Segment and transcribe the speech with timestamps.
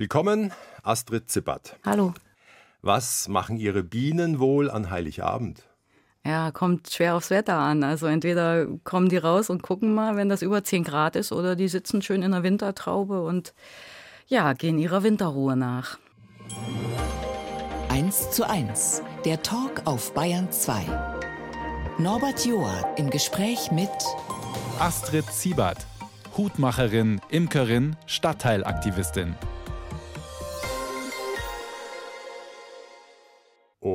[0.00, 0.50] Willkommen,
[0.82, 1.76] Astrid Zippert.
[1.84, 2.14] Hallo.
[2.80, 5.68] Was machen Ihre Bienen wohl an Heiligabend?
[6.24, 7.84] Ja, kommt schwer aufs Wetter an.
[7.84, 11.54] Also entweder kommen die raus und gucken mal, wenn das über 10 Grad ist, oder
[11.54, 13.52] die sitzen schön in der Wintertraube und
[14.26, 15.98] ja, gehen ihrer Winterruhe nach.
[17.90, 20.80] 1 zu 1, der Talk auf Bayern 2.
[21.98, 23.90] Norbert Joa im Gespräch mit
[24.78, 25.86] Astrid Ziebert,
[26.38, 29.36] Hutmacherin, Imkerin, Stadtteilaktivistin.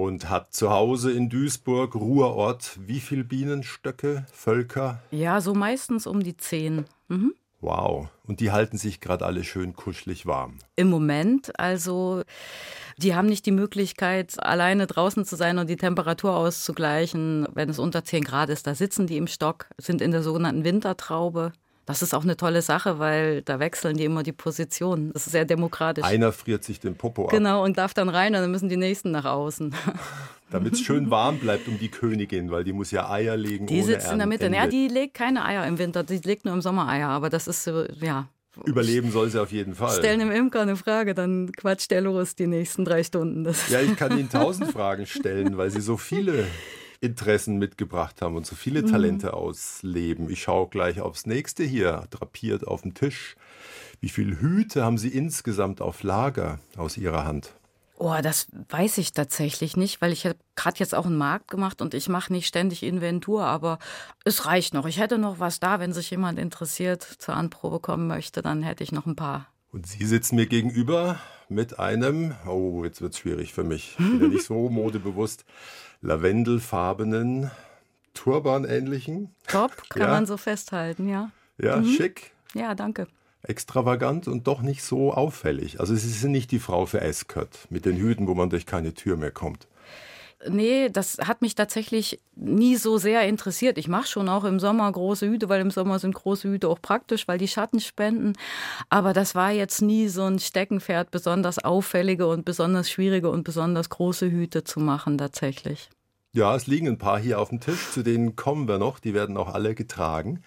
[0.05, 5.02] Und hat zu Hause in Duisburg, Ruhrort, wie viele Bienenstöcke, Völker?
[5.09, 6.86] Ja, so meistens um die zehn.
[7.08, 7.34] Mhm.
[7.59, 8.09] Wow.
[8.23, 10.59] Und die halten sich gerade alle schön kuschelig warm.
[10.76, 12.22] Im Moment, also
[13.00, 17.80] die haben nicht die Möglichkeit, alleine draußen zu sein und die Temperatur auszugleichen, wenn es
[17.80, 18.67] unter 10 Grad ist.
[18.67, 21.52] Da sitzen die im Stock, sind in der sogenannten Wintertraube.
[21.85, 25.12] Das ist auch eine tolle Sache, weil da wechseln die immer die Position.
[25.13, 26.03] Das ist sehr demokratisch.
[26.03, 27.31] Einer friert sich den Popo ab.
[27.31, 29.73] Genau, und darf dann rein und dann müssen die nächsten nach außen.
[30.50, 33.67] Damit es schön warm bleibt um die Königin, weil die muss ja Eier legen.
[33.67, 34.47] Die sitzt in der Mitte.
[34.53, 37.09] Ja, die legt keine Eier im Winter, die legt nur im Sommer Eier.
[37.09, 38.30] Aber das ist so, ja.
[38.63, 39.97] Überleben soll sie auf jeden Fall.
[39.97, 43.44] Stellen dem Imker eine Frage, dann quatscht der los die nächsten drei Stunden.
[43.44, 46.45] Das ja, ich kann Ihnen tausend Fragen stellen, weil Sie so viele
[47.06, 48.88] Interessen mitgebracht haben und so viele Mhm.
[48.88, 50.30] Talente ausleben.
[50.30, 53.36] Ich schaue gleich aufs nächste hier, drapiert auf dem Tisch.
[54.02, 57.53] Wie viele Hüte haben Sie insgesamt auf Lager aus Ihrer Hand?
[57.97, 61.81] Oh, das weiß ich tatsächlich nicht, weil ich habe gerade jetzt auch einen Markt gemacht
[61.81, 63.80] und ich mache nicht ständig Inventur, aber
[64.25, 64.86] es reicht noch.
[64.86, 68.84] Ich hätte noch was da, wenn sich jemand interessiert, zur Anprobe kommen möchte, dann hätte
[68.84, 69.47] ich noch ein paar.
[69.76, 74.26] Und Sie sitzen mir gegenüber mit einem, oh, jetzt wird es schwierig für mich, ja
[74.30, 75.44] nicht so modebewusst,
[76.02, 77.52] lavendelfarbenen,
[78.14, 79.36] turbanähnlichen.
[79.48, 80.08] Top, kann Ja.
[80.08, 81.30] man so festhalten, ja.
[81.58, 83.08] Ja, schick, Ja, danke.
[83.44, 85.81] extravagant und doch nicht so auffällig.
[85.81, 88.94] Also Sie sind nicht die Frau für Ascot mit den Hüten, wo man durch keine
[88.94, 89.68] Tür mehr kommt.
[90.47, 93.78] Nee, das hat mich tatsächlich nie so sehr interessiert.
[93.78, 96.81] Ich mache schon auch im Sommer große Hüte, weil im Sommer sind große Hüte auch
[96.81, 98.34] praktisch, weil die Schatten spenden.
[98.90, 103.90] Aber das war jetzt nie so ein Steckenpferd, besonders auffällige und besonders schwierige und besonders
[103.90, 105.90] große Hüte zu machen tatsächlich.
[106.34, 109.00] Ja, es liegen ein paar hier auf dem Tisch, zu denen kommen wir noch.
[109.00, 110.41] Die werden auch alle getragen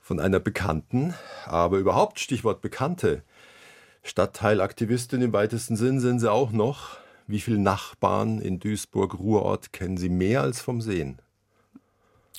[0.00, 1.14] von einer Bekannten.
[1.46, 3.22] Aber überhaupt, Stichwort Bekannte.
[4.02, 6.98] Stadtteilaktivistin im weitesten Sinn sind Sie auch noch.
[7.26, 11.20] Wie viele Nachbarn in Duisburg-Ruhrort kennen Sie mehr als vom Sehen?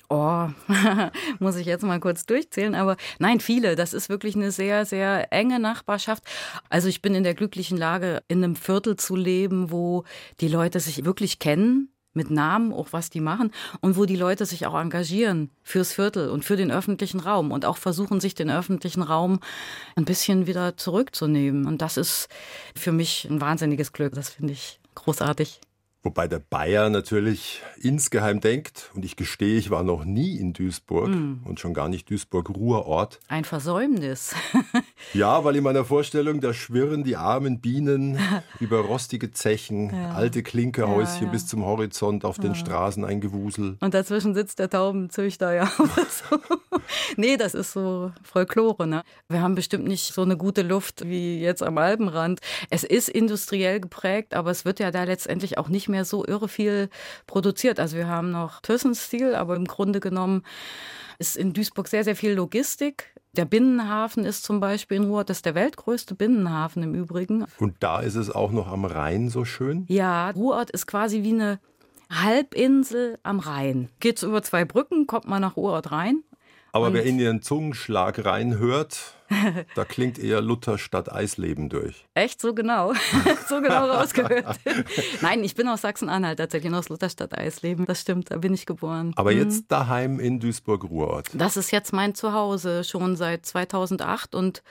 [0.09, 0.50] Oh,
[1.40, 2.75] muss ich jetzt mal kurz durchzählen.
[2.75, 3.75] Aber nein, viele.
[3.75, 6.23] Das ist wirklich eine sehr, sehr enge Nachbarschaft.
[6.69, 10.03] Also ich bin in der glücklichen Lage, in einem Viertel zu leben, wo
[10.41, 11.90] die Leute sich wirklich kennen.
[12.16, 16.30] Mit Namen, auch was die machen, und wo die Leute sich auch engagieren fürs Viertel
[16.30, 19.40] und für den öffentlichen Raum und auch versuchen, sich den öffentlichen Raum
[19.96, 21.68] ein bisschen wieder zurückzunehmen.
[21.68, 22.28] Und das ist
[22.76, 24.14] für mich ein wahnsinniges Glück.
[24.16, 25.59] Das finde ich großartig.
[26.05, 31.07] Wobei der Bayer natürlich insgeheim denkt, und ich gestehe, ich war noch nie in Duisburg
[31.07, 33.19] und schon gar nicht Duisburg-Ruhrort.
[33.27, 34.35] Ein Versäumnis.
[35.13, 38.19] Ja, weil in meiner Vorstellung, da schwirren die armen Bienen
[38.59, 41.31] über rostige Zechen, alte Klinkerhäuschen Ja, ja.
[41.31, 43.77] bis zum Horizont, auf den Straßen ein Gewusel.
[43.79, 45.67] Und dazwischen sitzt der Taubenzüchter, ja.
[45.77, 46.39] so.
[47.16, 48.87] nee, das ist so Folklore.
[48.87, 49.03] Ne?
[49.29, 52.39] Wir haben bestimmt nicht so eine gute Luft wie jetzt am Alpenrand.
[52.69, 56.50] Es ist industriell geprägt, aber es wird ja da letztendlich auch nicht mehr so irre
[56.50, 56.89] viel
[57.28, 57.79] produziert.
[57.79, 60.44] Also wir haben noch Thyssenstiel, aber im Grunde genommen
[61.19, 63.13] ist in Duisburg sehr, sehr viel Logistik.
[63.33, 67.45] Der Binnenhafen ist zum Beispiel in Ruhr, das ist der weltgrößte Binnenhafen im Übrigen.
[67.59, 69.85] Und da ist es auch noch am Rhein so schön.
[69.88, 71.59] Ja, Ruhrort ist quasi wie eine
[72.09, 73.89] Halbinsel am Rhein.
[74.00, 76.23] Geht's über zwei Brücken, kommt man nach Ruhrort rein.
[76.75, 79.13] Aber Und- wer in ihren Zungenschlag reinhört,
[79.75, 82.03] da klingt eher Luther statt Eisleben durch.
[82.16, 82.91] Echt so genau,
[83.47, 84.59] so genau rausgehört.
[85.22, 87.85] Nein, ich bin aus Sachsen-Anhalt tatsächlich, aus Lutherstadt Eisleben.
[87.85, 89.14] Das stimmt, da bin ich geboren.
[89.16, 91.30] Aber jetzt daheim in Duisburg-Ruhrort.
[91.31, 94.62] Das ist jetzt mein Zuhause schon seit 2008 und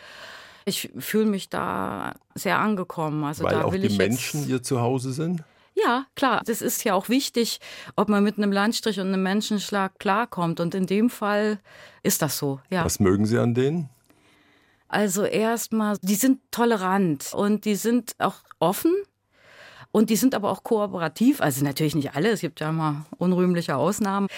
[0.66, 3.24] ich fühle mich da sehr angekommen.
[3.24, 5.42] Also Weil da auch will die Menschen ihr Zuhause sind.
[5.74, 6.42] Ja, klar.
[6.44, 7.58] Das ist ja auch wichtig,
[7.96, 10.60] ob man mit einem Landstrich und einem Menschenschlag klarkommt.
[10.60, 11.58] Und in dem Fall
[12.02, 12.60] ist das so.
[12.70, 12.84] Ja.
[12.84, 13.88] Was mögen Sie an denen?
[14.88, 18.92] Also erstmal, die sind tolerant und die sind auch offen
[19.90, 21.40] und die sind aber auch kooperativ.
[21.40, 24.28] Also natürlich nicht alle, es gibt ja immer unrühmliche Ausnahmen.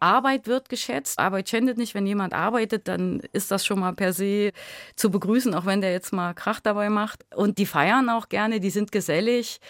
[0.00, 1.94] Arbeit wird geschätzt, Arbeit schändet nicht.
[1.94, 4.52] Wenn jemand arbeitet, dann ist das schon mal per se
[4.96, 7.24] zu begrüßen, auch wenn der jetzt mal Krach dabei macht.
[7.34, 9.60] Und die feiern auch gerne, die sind gesellig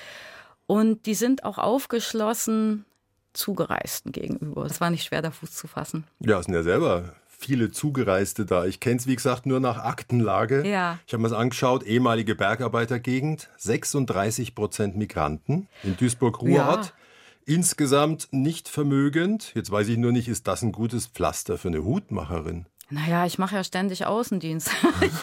[0.67, 2.85] und die sind auch aufgeschlossen
[3.33, 4.65] Zugereisten gegenüber.
[4.65, 6.05] Es war nicht schwer, da Fuß zu fassen.
[6.21, 8.65] Ja, sind ja selber viele Zugereiste da.
[8.65, 10.67] Ich kenne es, wie gesagt, nur nach Aktenlage.
[10.67, 10.99] Ja.
[11.07, 16.87] Ich habe mir das angeschaut, ehemalige Bergarbeitergegend, 36 Prozent Migranten in Duisburg-Ruhrort.
[16.87, 16.93] Ja.
[17.45, 19.53] Insgesamt nicht vermögend.
[19.55, 22.67] Jetzt weiß ich nur nicht, ist das ein gutes Pflaster für eine Hutmacherin?
[22.89, 24.71] Naja, ich mache ja ständig Außendienst.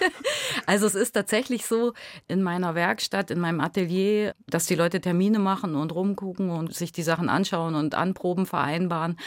[0.66, 1.94] also es ist tatsächlich so
[2.28, 6.92] in meiner Werkstatt, in meinem Atelier, dass die Leute Termine machen und rumgucken und sich
[6.92, 9.18] die Sachen anschauen und Anproben vereinbaren.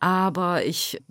[0.00, 1.02] Aber ich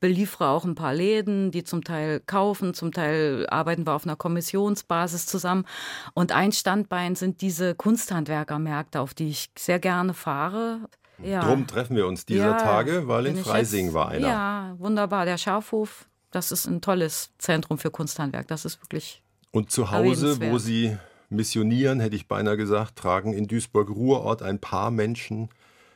[0.00, 4.16] beliefere auch ein paar Läden, die zum Teil kaufen, zum Teil arbeiten wir auf einer
[4.16, 5.66] Kommissionsbasis zusammen.
[6.14, 10.80] Und ein Standbein sind diese Kunsthandwerkermärkte, auf die ich sehr gerne fahre.
[11.22, 11.40] Ja.
[11.40, 14.26] Drum treffen wir uns dieser Ja, Tage, weil in Freising jetzt- war einer.
[14.28, 15.24] Ja, wunderbar.
[15.26, 18.48] Der Schafhof, das ist ein tolles Zentrum für Kunsthandwerk.
[18.48, 19.22] Das ist wirklich.
[19.50, 20.96] Und zu Hause, wo Sie
[21.30, 25.48] missionieren, hätte ich beinahe gesagt, tragen in Duisburg-Ruhrort ein paar Menschen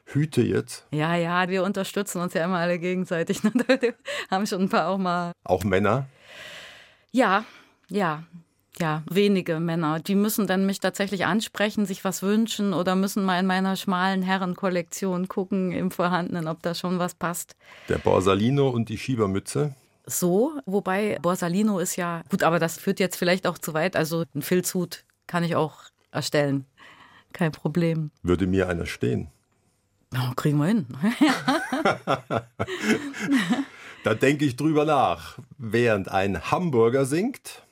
[0.07, 0.87] Hüte jetzt.
[0.91, 3.43] Ja, ja, wir unterstützen uns ja immer alle gegenseitig.
[3.45, 3.53] ne?
[3.55, 3.95] Wir
[4.31, 5.33] haben schon ein paar auch mal.
[5.45, 6.07] Auch Männer.
[7.13, 7.45] Ja,
[7.89, 8.25] ja.
[8.81, 13.41] Ja, wenige Männer, die müssen dann mich tatsächlich ansprechen, sich was wünschen oder müssen mal
[13.41, 17.57] in meiner schmalen Herrenkollektion gucken im Vorhandenen, ob da schon was passt.
[17.89, 19.75] Der Borsalino und die Schiebermütze.
[20.09, 23.95] So, wobei Borsalino ist ja gut, aber das führt jetzt vielleicht auch zu weit.
[23.97, 25.77] Also einen Filzhut kann ich auch
[26.11, 26.65] erstellen.
[27.33, 28.11] Kein Problem.
[28.23, 29.29] Würde mir einer stehen.
[30.15, 30.87] Oh, kriegen wir hin.
[34.05, 35.39] Da denke ich drüber nach.
[35.59, 37.63] Während ein Hamburger singt,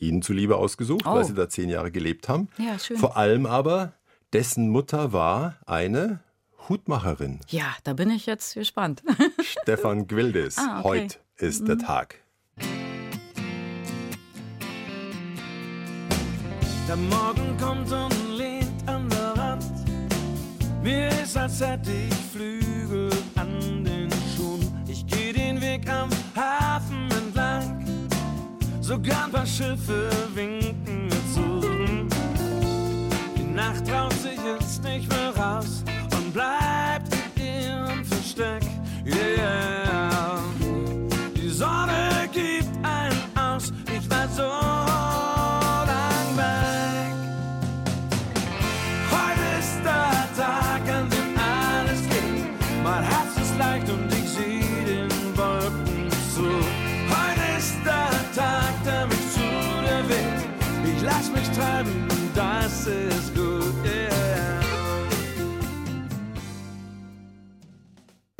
[0.00, 1.14] Ihnen zuliebe ausgesucht, Oh.
[1.14, 2.48] weil Sie da zehn Jahre gelebt haben.
[2.58, 2.96] Ja, schön.
[2.98, 3.92] Vor allem aber,
[4.32, 6.18] dessen Mutter war eine
[6.68, 7.40] Hutmacherin.
[7.48, 9.02] Ja, da bin ich jetzt gespannt.
[9.40, 10.58] Stefan Gwildes.
[10.58, 10.88] Ah, okay.
[11.04, 12.16] Heute ist der Tag.
[16.86, 19.64] Der Morgen kommt und lehnt an der Rand.
[20.82, 24.70] Mir ist, als hätte ich Flügel an den Schuhen.
[24.86, 27.84] Ich gehe den Weg am Hafen entlang.
[28.80, 31.60] Sogar ein paar Schiffe winken mir zu.
[33.36, 35.82] Die Nacht traut sich jetzt nicht mehr raus
[36.16, 38.62] und bleibt in ihrem Versteck.
[39.06, 40.63] Yeah.
[41.54, 42.73] Die Sonne gibt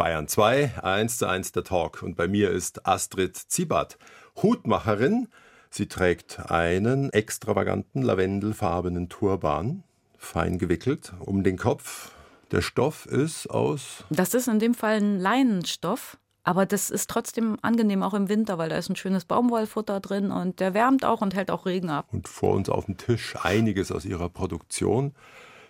[0.05, 2.03] Bayern 2, 1 zu 1 der Talk.
[2.03, 3.97] Und bei mir ist Astrid Ziebert,
[4.37, 5.29] Hutmacherin.
[5.71, 9.83] Sie trägt einen extravaganten lavendelfarbenen Turban,
[10.19, 12.11] fein gewickelt, um den Kopf.
[12.51, 17.57] Der Stoff ist aus Das ist in dem Fall ein Leinenstoff, aber das ist trotzdem
[17.63, 21.23] angenehm auch im Winter, weil da ist ein schönes Baumwollfutter drin und der wärmt auch
[21.23, 22.09] und hält auch Regen ab.
[22.13, 25.15] und vor uns auf dem Tisch einiges aus ihrer Produktion.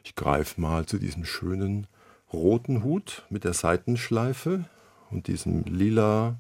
[0.02, 1.86] Ich greife mal zu diesem schönen
[2.32, 4.64] roten Hut mit der Seitenschleife
[5.10, 6.36] und diesem lila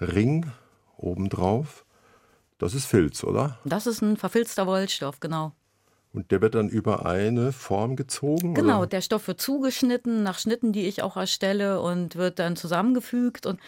[0.00, 0.46] Ring
[0.96, 1.84] obendrauf.
[2.58, 3.58] Das ist Filz, oder?
[3.64, 5.52] Das ist ein verfilzter Wollstoff, genau.
[6.12, 8.54] Und der wird dann über eine Form gezogen?
[8.54, 8.86] Genau, Oder?
[8.88, 13.60] der Stoff wird zugeschnitten nach Schnitten, die ich auch erstelle und wird dann zusammengefügt und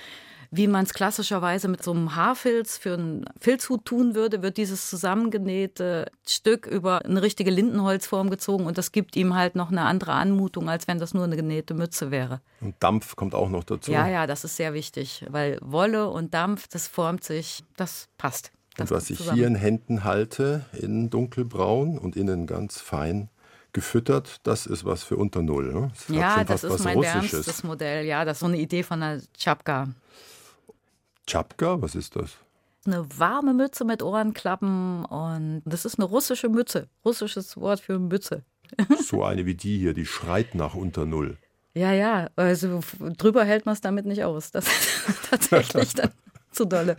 [0.53, 4.91] wie man es klassischerweise mit so einem Haarfilz für einen Filzhut tun würde, wird dieses
[4.91, 10.13] zusammengenähte Stück über eine richtige Lindenholzform gezogen und das gibt ihm halt noch eine andere
[10.13, 12.41] Anmutung, als wenn das nur eine genähte Mütze wäre.
[12.61, 13.93] Und Dampf kommt auch noch dazu.
[13.93, 18.51] Ja, ja, das ist sehr wichtig, weil Wolle und Dampf, das formt sich, das passt.
[18.77, 19.37] Das Und was ich zusammen.
[19.37, 23.29] hier in Händen halte, innen dunkelbraun und innen ganz fein
[23.73, 25.73] gefüttert, das ist was für unter Null.
[25.73, 25.91] Ne?
[25.95, 28.05] Das Ja, das ist mein wärmstes Modell.
[28.05, 29.89] Ja, das ist so eine Idee von einer Tschapka.
[31.27, 32.37] Tschapka, was ist das?
[32.87, 36.89] Eine warme Mütze mit Ohrenklappen und das ist eine russische Mütze.
[37.05, 38.45] Russisches Wort für Mütze.
[39.03, 41.37] So eine wie die hier, die schreit nach unter Null.
[41.75, 44.51] Ja, ja, also drüber hält man es damit nicht aus.
[44.51, 46.11] Das ist tatsächlich dann
[46.53, 46.97] zu dolle.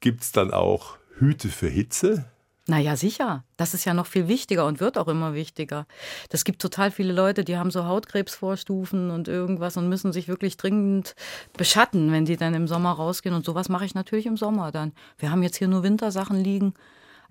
[0.00, 2.24] Gibt es dann auch Hüte für Hitze?
[2.70, 3.44] Naja, sicher.
[3.56, 5.86] Das ist ja noch viel wichtiger und wird auch immer wichtiger.
[6.28, 10.58] Das gibt total viele Leute, die haben so Hautkrebsvorstufen und irgendwas und müssen sich wirklich
[10.58, 11.14] dringend
[11.56, 13.34] beschatten, wenn die dann im Sommer rausgehen.
[13.34, 14.92] Und sowas mache ich natürlich im Sommer dann.
[15.16, 16.74] Wir haben jetzt hier nur Wintersachen liegen.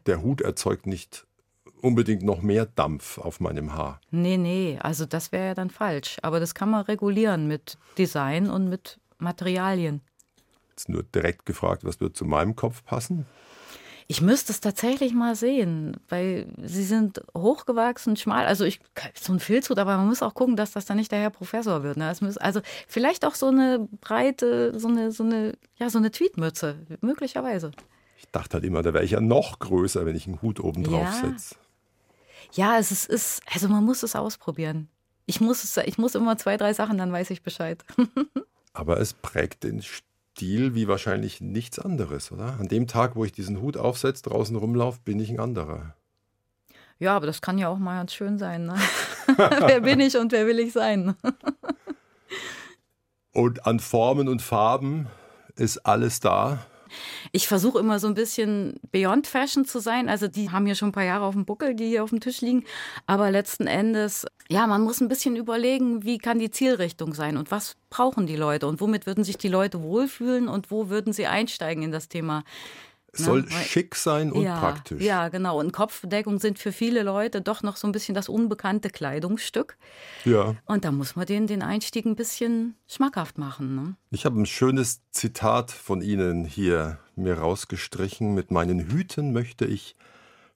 [0.08, 1.27] Der Hut erzeugt nicht
[1.84, 4.01] unbedingt noch mehr Dampf auf meinem Haar.
[4.10, 6.17] Nee, nee, also das wäre ja dann falsch.
[6.24, 10.01] Aber das kann man regulieren mit Design und mit Materialien.
[10.70, 13.27] Jetzt nur direkt gefragt, was wird zu meinem Kopf passen?
[14.09, 18.45] Ich müsste es tatsächlich mal sehen, weil sie sind hochgewachsen, schmal.
[18.45, 18.79] Also ich
[19.13, 21.83] so ein Filzhut, aber man muss auch gucken, dass das dann nicht der Herr Professor
[21.83, 21.97] wird.
[21.97, 22.13] Ne?
[22.21, 26.77] Muss, also vielleicht auch so eine breite, so eine, so eine, ja, so eine Tweetmütze,
[27.01, 27.71] möglicherweise.
[28.17, 30.83] Ich dachte halt immer, da wäre ich ja noch größer, wenn ich einen Hut oben
[30.83, 31.29] drauf ja.
[31.29, 31.55] setze.
[32.53, 34.87] Ja, es ist, ist, also man muss es ausprobieren.
[35.25, 37.83] Ich muss, es, ich muss immer zwei, drei Sachen, dann weiß ich Bescheid.
[38.73, 40.06] aber es prägt den Stil
[40.41, 42.58] wie wahrscheinlich nichts anderes, oder?
[42.60, 45.96] An dem Tag, wo ich diesen Hut aufsetze, draußen rumlaufe, bin ich ein anderer.
[47.00, 48.65] Ja, aber das kann ja auch mal ganz schön sein.
[48.65, 48.75] Ne?
[49.38, 51.15] wer bin ich und wer will ich sein?
[53.34, 55.08] und an Formen und Farben
[55.56, 56.65] ist alles da.
[57.32, 60.10] Ich versuche immer so ein bisschen Beyond Fashion zu sein.
[60.10, 62.20] Also die haben ja schon ein paar Jahre auf dem Buckel, die hier auf dem
[62.20, 62.63] Tisch liegen.
[63.06, 67.51] Aber letzten Endes, ja, man muss ein bisschen überlegen, wie kann die Zielrichtung sein und
[67.51, 71.27] was brauchen die Leute und womit würden sich die Leute wohlfühlen und wo würden sie
[71.27, 72.44] einsteigen in das Thema
[73.17, 73.51] soll ne?
[73.51, 75.01] schick sein und ja, praktisch.
[75.01, 75.59] Ja, genau.
[75.59, 79.77] Und Kopfbedeckung sind für viele Leute doch noch so ein bisschen das unbekannte Kleidungsstück.
[80.25, 80.55] Ja.
[80.65, 83.75] Und da muss man denen den Einstieg ein bisschen schmackhaft machen.
[83.75, 83.95] Ne?
[84.12, 88.33] Ich habe ein schönes Zitat von Ihnen hier mir rausgestrichen.
[88.33, 89.95] Mit meinen Hüten möchte ich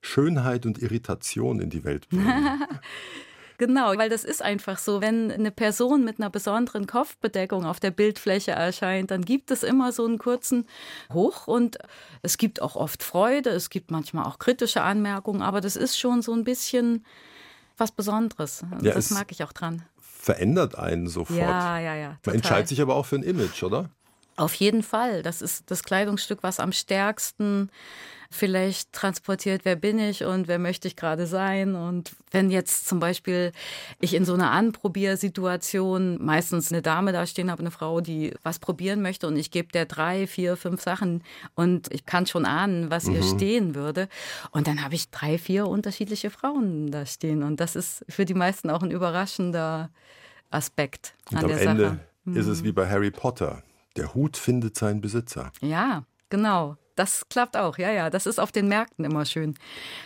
[0.00, 2.64] Schönheit und Irritation in die Welt bringen.
[3.64, 5.00] Genau, weil das ist einfach so.
[5.00, 9.92] Wenn eine Person mit einer besonderen Kopfbedeckung auf der Bildfläche erscheint, dann gibt es immer
[9.92, 10.66] so einen kurzen
[11.12, 11.78] Hoch und
[12.22, 16.22] es gibt auch oft Freude, es gibt manchmal auch kritische Anmerkungen, aber das ist schon
[16.22, 17.06] so ein bisschen
[17.76, 18.64] was Besonderes.
[18.82, 19.84] Ja, das mag ich auch dran.
[20.00, 21.38] Verändert einen sofort.
[21.38, 22.08] Ja, ja, ja.
[22.08, 22.18] Total.
[22.24, 23.90] Man entscheidet sich aber auch für ein Image, oder?
[24.34, 25.22] Auf jeden Fall.
[25.22, 27.70] Das ist das Kleidungsstück, was am stärksten
[28.34, 31.74] vielleicht transportiert, wer bin ich und wer möchte ich gerade sein.
[31.74, 33.52] Und wenn jetzt zum Beispiel
[34.00, 38.58] ich in so einer Anprobiersituation meistens eine Dame da stehen habe, eine Frau, die was
[38.58, 41.22] probieren möchte und ich gebe der drei, vier, fünf Sachen
[41.54, 43.16] und ich kann schon ahnen, was mhm.
[43.16, 44.08] ihr stehen würde.
[44.50, 47.42] Und dann habe ich drei, vier unterschiedliche Frauen da stehen.
[47.42, 49.90] Und das ist für die meisten auch ein überraschender
[50.50, 51.84] Aspekt und an am der Ende
[52.24, 52.38] Sache.
[52.38, 52.66] Ist es mhm.
[52.66, 53.62] wie bei Harry Potter.
[53.96, 55.52] Der Hut findet seinen Besitzer.
[55.60, 56.76] Ja, genau.
[56.96, 58.10] Das klappt auch, ja, ja.
[58.10, 59.54] Das ist auf den Märkten immer schön,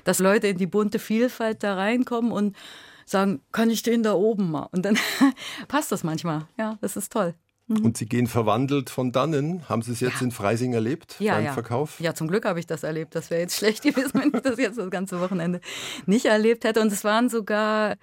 [0.05, 2.57] dass Leute in die bunte Vielfalt da reinkommen und
[3.05, 4.69] sagen, kann ich den da oben mal?
[4.73, 4.99] Und dann
[5.69, 6.47] passt das manchmal.
[6.59, 7.35] Ja, das ist toll.
[7.69, 7.85] Mhm.
[7.85, 9.69] Und Sie gehen verwandelt von dannen.
[9.69, 10.27] Haben Sie es jetzt ja.
[10.27, 11.53] in Freising erlebt ja, beim ja.
[11.53, 11.99] Verkauf?
[11.99, 13.15] Ja, zum Glück habe ich das erlebt.
[13.15, 15.61] Das wäre jetzt schlecht gewesen, wenn ich das jetzt das ganze Wochenende
[16.07, 16.81] nicht erlebt hätte.
[16.81, 17.97] Und es waren sogar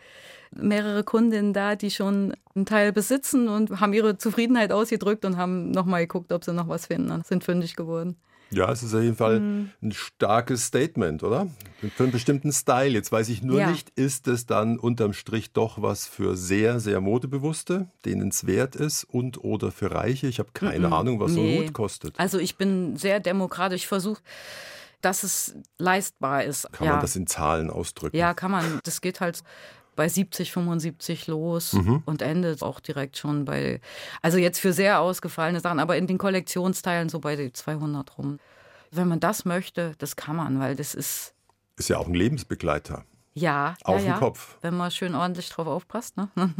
[0.52, 5.72] mehrere Kundinnen da, die schon einen Teil besitzen und haben ihre Zufriedenheit ausgedrückt und haben
[5.72, 8.18] nochmal geguckt, ob sie noch was finden und sind fündig geworden.
[8.54, 9.70] Ja, es ist auf jeden Fall mhm.
[9.82, 11.48] ein starkes Statement, oder?
[11.96, 12.90] Für einen bestimmten Style.
[12.90, 13.72] Jetzt weiß ich nur ja.
[13.72, 18.76] nicht, ist es dann unterm Strich doch was für sehr, sehr Modebewusste, denen es wert
[18.76, 20.28] ist und oder für Reiche?
[20.28, 20.94] Ich habe keine mhm.
[20.94, 21.36] Ahnung, was nee.
[21.36, 22.20] so ein Hut kostet.
[22.20, 23.82] Also ich bin sehr demokratisch.
[23.82, 24.22] Ich versuche
[25.04, 26.72] dass es leistbar ist.
[26.72, 26.94] Kann ja.
[26.94, 28.16] man das in Zahlen ausdrücken?
[28.16, 28.80] Ja, kann man.
[28.84, 29.44] Das geht halt
[29.96, 32.04] bei 70, 75 los mhm.
[32.06, 33.80] und endet auch direkt schon bei,
[34.22, 38.40] also jetzt für sehr ausgefallene Sachen, aber in den Kollektionsteilen so bei 200 rum.
[38.92, 41.34] Wenn man das möchte, das kann man, weil das ist.
[41.78, 43.06] Ist ja auch ein Lebensbegleiter.
[43.34, 44.18] Ja, auf ja, ja.
[44.20, 44.58] Kopf.
[44.62, 46.18] Wenn man schön ordentlich drauf aufpasst.
[46.18, 46.30] Ne?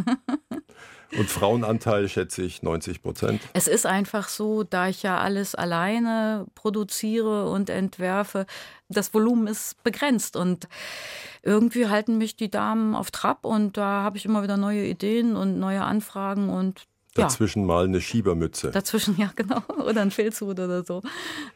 [1.18, 3.42] Und Frauenanteil schätze ich 90 Prozent.
[3.54, 8.46] Es ist einfach so, da ich ja alles alleine produziere und entwerfe,
[8.90, 10.68] das Volumen ist begrenzt und
[11.42, 15.36] irgendwie halten mich die Damen auf Trab und da habe ich immer wieder neue Ideen
[15.36, 16.84] und neue Anfragen und
[17.16, 17.68] Dazwischen ja.
[17.68, 18.72] mal eine Schiebermütze.
[18.72, 19.62] Dazwischen, ja, genau.
[19.86, 21.04] Oder ein Filzhut oder so.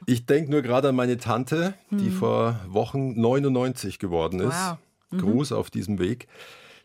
[0.06, 2.14] Ich denke nur gerade an meine Tante, die hm.
[2.14, 4.56] vor Wochen 99 geworden ist.
[4.56, 4.78] Wow.
[5.10, 5.18] Mhm.
[5.18, 6.28] Gruß auf diesem Weg.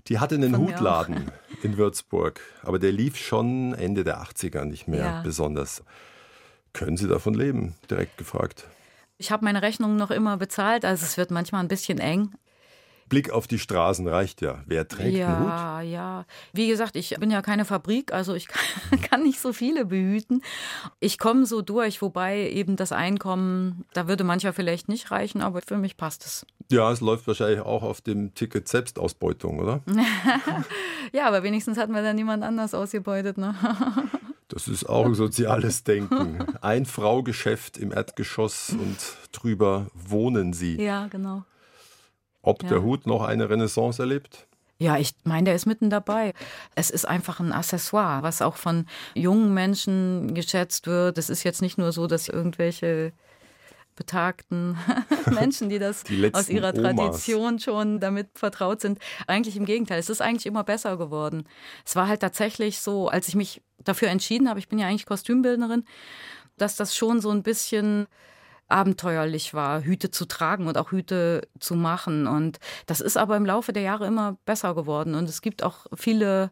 [0.09, 1.31] Die hatte einen Von Hutladen
[1.63, 5.23] in Würzburg, aber der lief schon Ende der 80er nicht mehr ja.
[5.23, 5.83] besonders.
[6.73, 7.77] Können Sie davon leben?
[7.91, 8.67] Direkt gefragt.
[9.19, 12.33] Ich habe meine Rechnung noch immer bezahlt, also es wird manchmal ein bisschen eng.
[13.13, 14.63] Blick auf die Straßen reicht ja.
[14.65, 15.49] Wer trägt ja, einen Hut?
[15.49, 16.27] Ja, ja.
[16.55, 18.49] Wie gesagt, ich bin ja keine Fabrik, also ich
[19.11, 20.41] kann nicht so viele behüten.
[20.99, 25.61] Ich komme so durch, wobei eben das Einkommen, da würde mancher vielleicht nicht reichen, aber
[25.61, 26.47] für mich passt es.
[26.71, 29.81] Ja, es läuft wahrscheinlich auch auf dem Ticket Selbstausbeutung, oder?
[31.13, 33.55] ja, aber wenigstens hatten wir dann niemand anders ausgebeutet, ne?
[34.49, 36.45] Das ist auch ein soziales Denken.
[36.61, 38.99] Ein Fraugeschäft im Erdgeschoss und
[39.33, 40.77] drüber wohnen sie.
[40.79, 41.45] Ja, genau.
[42.43, 42.69] Ob ja.
[42.69, 44.47] der Hut noch eine Renaissance erlebt?
[44.79, 46.35] Ja, ich meine, der ist mitten dabei.
[46.75, 51.19] Es ist einfach ein Accessoire, was auch von jungen Menschen geschätzt wird.
[51.19, 53.13] Es ist jetzt nicht nur so, dass irgendwelche
[53.95, 54.77] betagten
[55.31, 57.63] Menschen, die das die aus ihrer Tradition Omas.
[57.63, 58.99] schon damit vertraut sind.
[59.27, 61.45] Eigentlich im Gegenteil, es ist eigentlich immer besser geworden.
[61.85, 65.07] Es war halt tatsächlich so, als ich mich dafür entschieden habe, ich bin ja eigentlich
[65.07, 65.85] Kostümbildnerin,
[66.57, 68.07] dass das schon so ein bisschen
[68.73, 72.27] abenteuerlich war, Hüte zu tragen und auch Hüte zu machen.
[72.27, 75.15] Und das ist aber im Laufe der Jahre immer besser geworden.
[75.15, 76.51] Und es gibt auch viele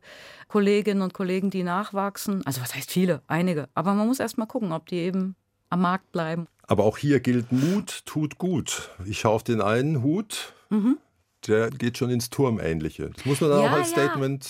[0.49, 2.45] Kolleginnen und Kollegen, die nachwachsen.
[2.47, 3.23] Also was heißt viele?
[3.27, 3.69] Einige.
[3.75, 5.35] Aber man muss erst mal gucken, ob die eben
[5.71, 6.47] am Markt bleiben.
[6.67, 8.91] Aber auch hier gilt, Mut tut gut.
[9.05, 10.55] Ich schaue auf den einen Hut.
[10.69, 10.99] Mhm
[11.47, 13.11] der geht schon ins Turmähnliche.
[13.15, 14.49] Das muss man dann ja, auch als Statement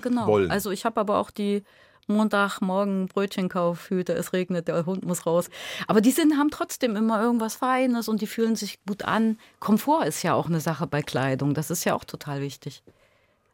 [0.00, 0.26] genau.
[0.26, 0.50] wollen.
[0.50, 1.62] Also ich habe aber auch die
[2.10, 5.48] Montagmorgen Brötchenkaufhüte, es regnet, der Hund muss raus.
[5.86, 9.38] Aber die sind, haben trotzdem immer irgendwas Feines und die fühlen sich gut an.
[9.58, 12.82] Komfort ist ja auch eine Sache bei Kleidung, das ist ja auch total wichtig.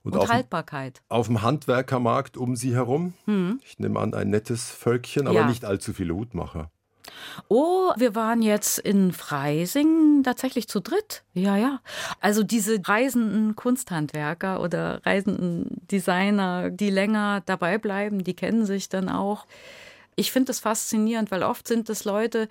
[0.02, 0.98] Und, und auf Haltbarkeit.
[0.98, 3.60] Dem, auf dem Handwerkermarkt um sie herum, hm.
[3.64, 5.46] ich nehme an, ein nettes Völkchen, aber ja.
[5.46, 6.70] nicht allzu viele Hutmacher.
[7.48, 11.22] Oh, wir waren jetzt in Freising tatsächlich zu dritt.
[11.34, 11.80] Ja, ja.
[12.20, 19.08] Also diese reisenden Kunsthandwerker oder reisenden Designer, die länger dabei bleiben, die kennen sich dann
[19.08, 19.46] auch.
[20.18, 22.48] Ich finde das faszinierend, weil oft sind es Leute,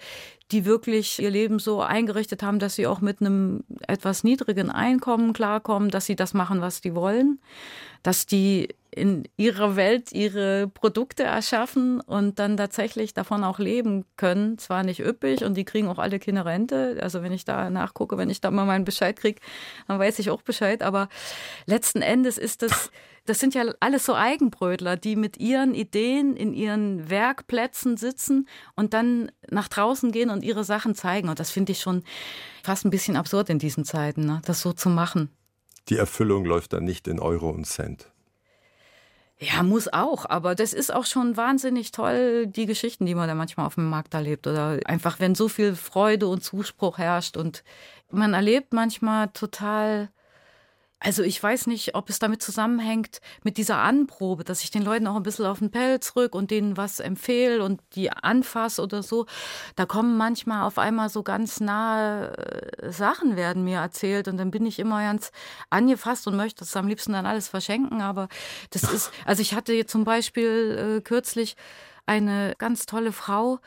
[0.52, 5.34] die wirklich ihr Leben so eingerichtet haben, dass sie auch mit einem etwas niedrigen Einkommen
[5.34, 7.40] klarkommen, dass sie das machen, was die wollen,
[8.04, 14.58] dass die in ihrer Welt ihre Produkte erschaffen und dann tatsächlich davon auch leben können.
[14.58, 16.98] Zwar nicht üppig und die kriegen auch alle keine Rente.
[17.02, 19.42] Also wenn ich da nachgucke, wenn ich da mal meinen Bescheid kriege,
[19.88, 20.82] dann weiß ich auch Bescheid.
[20.82, 21.10] Aber
[21.66, 22.90] letzten Endes ist das,
[23.26, 28.48] das sind ja alles so Eigenbrötler, die mit ihren Ideen in ihren Werkplätzen sitzen
[28.78, 31.28] und dann nach draußen gehen und ihre Sachen zeigen.
[31.28, 32.04] Und das finde ich schon
[32.64, 34.42] fast ein bisschen absurd in diesen Zeiten, ne?
[34.46, 35.30] das so zu machen.
[35.90, 38.10] Die Erfüllung läuft dann nicht in Euro und Cent.
[39.40, 43.36] Ja, muss auch, aber das ist auch schon wahnsinnig toll, die Geschichten, die man da
[43.36, 44.48] manchmal auf dem Markt erlebt.
[44.48, 47.64] Oder einfach, wenn so viel Freude und Zuspruch herrscht und
[48.10, 50.10] man erlebt manchmal total
[51.00, 55.08] also ich weiß nicht, ob es damit zusammenhängt mit dieser Anprobe, dass ich den Leuten
[55.08, 59.04] auch ein bisschen auf den Pelz rück und denen was empfehle und die anfasse oder
[59.04, 59.26] so.
[59.76, 64.52] Da kommen manchmal auf einmal so ganz nahe äh, Sachen werden mir erzählt und dann
[64.52, 65.32] bin ich immer ganz
[65.70, 68.02] angefasst und möchte das am liebsten dann alles verschenken.
[68.02, 68.30] Aber
[68.72, 71.56] das ist, also ich hatte jetzt zum Beispiel äh, kürzlich
[72.06, 73.60] eine ganz tolle Frau,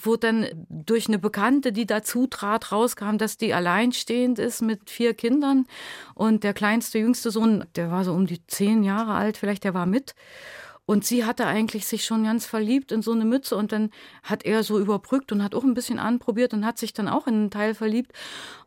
[0.00, 5.14] wo dann durch eine Bekannte, die dazu trat, rauskam, dass die alleinstehend ist mit vier
[5.14, 5.66] Kindern.
[6.14, 9.74] Und der kleinste, jüngste Sohn, der war so um die zehn Jahre alt, vielleicht, der
[9.74, 10.14] war mit.
[10.86, 13.90] Und sie hatte eigentlich sich schon ganz verliebt in so eine Mütze und dann
[14.22, 17.26] hat er so überbrückt und hat auch ein bisschen anprobiert und hat sich dann auch
[17.26, 18.12] in einen Teil verliebt.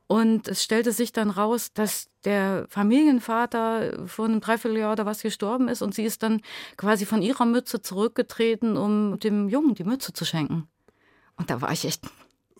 [0.07, 5.67] Und es stellte sich dann raus, dass der Familienvater vor einem Dreivierteljahr oder was gestorben
[5.67, 6.41] ist und sie ist dann
[6.77, 10.67] quasi von ihrer Mütze zurückgetreten, um dem Jungen die Mütze zu schenken.
[11.37, 12.03] Und da war ich echt.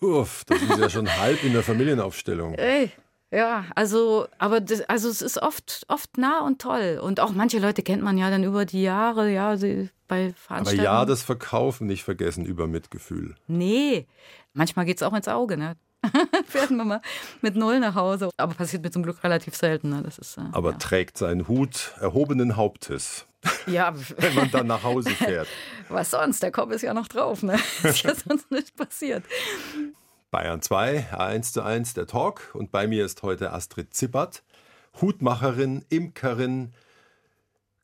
[0.00, 2.54] Uff, das ist ja schon halb in der Familienaufstellung.
[2.58, 2.92] Ey,
[3.30, 6.98] ja, also, aber das, also es ist oft, oft nah und toll.
[7.02, 10.86] Und auch manche Leute kennt man ja dann über die Jahre, ja, sie bei Veranstaltungen.
[10.86, 13.36] Aber ja, das Verkaufen nicht vergessen über Mitgefühl.
[13.46, 14.06] Nee,
[14.54, 15.76] manchmal geht es auch ins Auge, ne?
[16.46, 17.00] Fährt man mal
[17.42, 18.30] mit Null nach Hause.
[18.36, 19.90] Aber passiert mir zum Glück relativ selten.
[19.90, 20.02] Ne?
[20.02, 20.76] Das ist, äh, aber ja.
[20.78, 23.26] trägt seinen Hut erhobenen Hauptes.
[23.66, 23.94] Ja.
[24.16, 25.48] Wenn man dann nach Hause fährt.
[25.88, 26.42] Was sonst?
[26.42, 27.42] Der Kopf ist ja noch drauf.
[27.42, 27.58] Ne?
[27.82, 29.24] Ist ja sonst nicht passiert.
[30.30, 32.54] Bayern 2, A1 zu 1, der Talk.
[32.54, 34.42] Und bei mir ist heute Astrid Zippert,
[35.00, 36.74] Hutmacherin, Imkerin,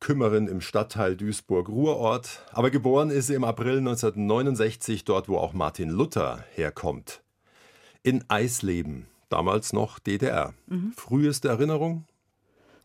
[0.00, 2.42] Kümmerin im Stadtteil Duisburg-Ruhrort.
[2.52, 7.22] Aber geboren ist sie im April 1969, dort wo auch Martin Luther herkommt.
[8.02, 10.52] In Eisleben, damals noch DDR.
[10.66, 10.92] Mhm.
[10.94, 12.04] Früheste Erinnerung?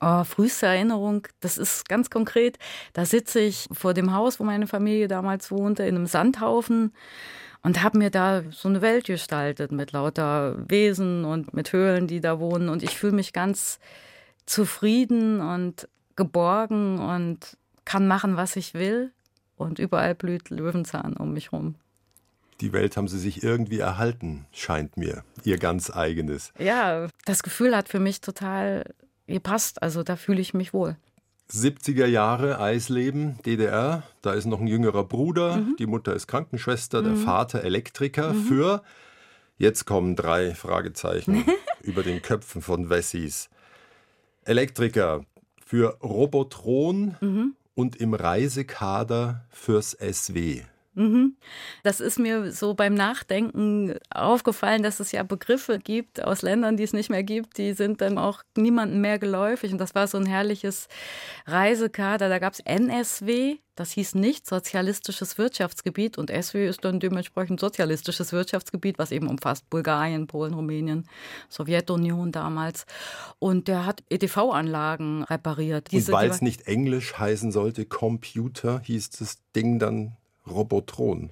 [0.02, 2.58] Oh, früheste Erinnerung, das ist ganz konkret.
[2.94, 6.94] Da sitze ich vor dem Haus, wo meine Familie damals wohnte, in einem Sandhaufen
[7.62, 12.22] und habe mir da so eine Welt gestaltet mit lauter Wesen und mit Höhlen, die
[12.22, 12.70] da wohnen.
[12.70, 13.80] Und ich fühle mich ganz
[14.46, 19.12] zufrieden und geborgen und kann machen, was ich will.
[19.58, 21.76] Und überall blüht Löwenzahn um mich rum.
[22.62, 25.24] Die Welt haben sie sich irgendwie erhalten, scheint mir.
[25.44, 26.54] Ihr ganz eigenes.
[26.58, 28.84] Ja, das Gefühl hat für mich total
[29.30, 29.82] gepasst.
[29.82, 30.98] Also da fühle ich mich wohl.
[31.52, 34.04] 70er Jahre, Eisleben, DDR.
[34.22, 35.58] Da ist noch ein jüngerer Bruder.
[35.58, 35.76] Mhm.
[35.80, 37.06] Die Mutter ist Krankenschwester, mhm.
[37.06, 38.34] der Vater Elektriker.
[38.34, 38.44] Mhm.
[38.44, 38.84] Für,
[39.58, 41.46] jetzt kommen drei Fragezeichen
[41.82, 43.50] über den Köpfen von Wessis.
[44.44, 45.26] Elektriker
[45.66, 47.56] für Robotron mhm.
[47.74, 50.64] und im Reisekader fürs SW.
[50.96, 51.38] Mhm.
[51.84, 56.84] Das ist mir so beim Nachdenken aufgefallen, dass es ja Begriffe gibt aus Ländern, die
[56.84, 59.72] es nicht mehr gibt, die sind dann auch niemandem mehr geläufig.
[59.72, 60.88] Und das war so ein herrliches
[61.46, 62.28] Reisekader.
[62.28, 68.34] Da gab es NSW, das hieß nicht Sozialistisches Wirtschaftsgebiet und SW ist dann dementsprechend Sozialistisches
[68.34, 71.08] Wirtschaftsgebiet, was eben umfasst Bulgarien, Polen, Rumänien,
[71.50, 72.86] Sowjetunion damals.
[73.38, 75.92] Und der hat EDV-Anlagen repariert.
[75.92, 80.18] Diese, und weil es nicht Englisch heißen sollte, Computer, hieß das Ding dann
[80.50, 81.32] Robotron.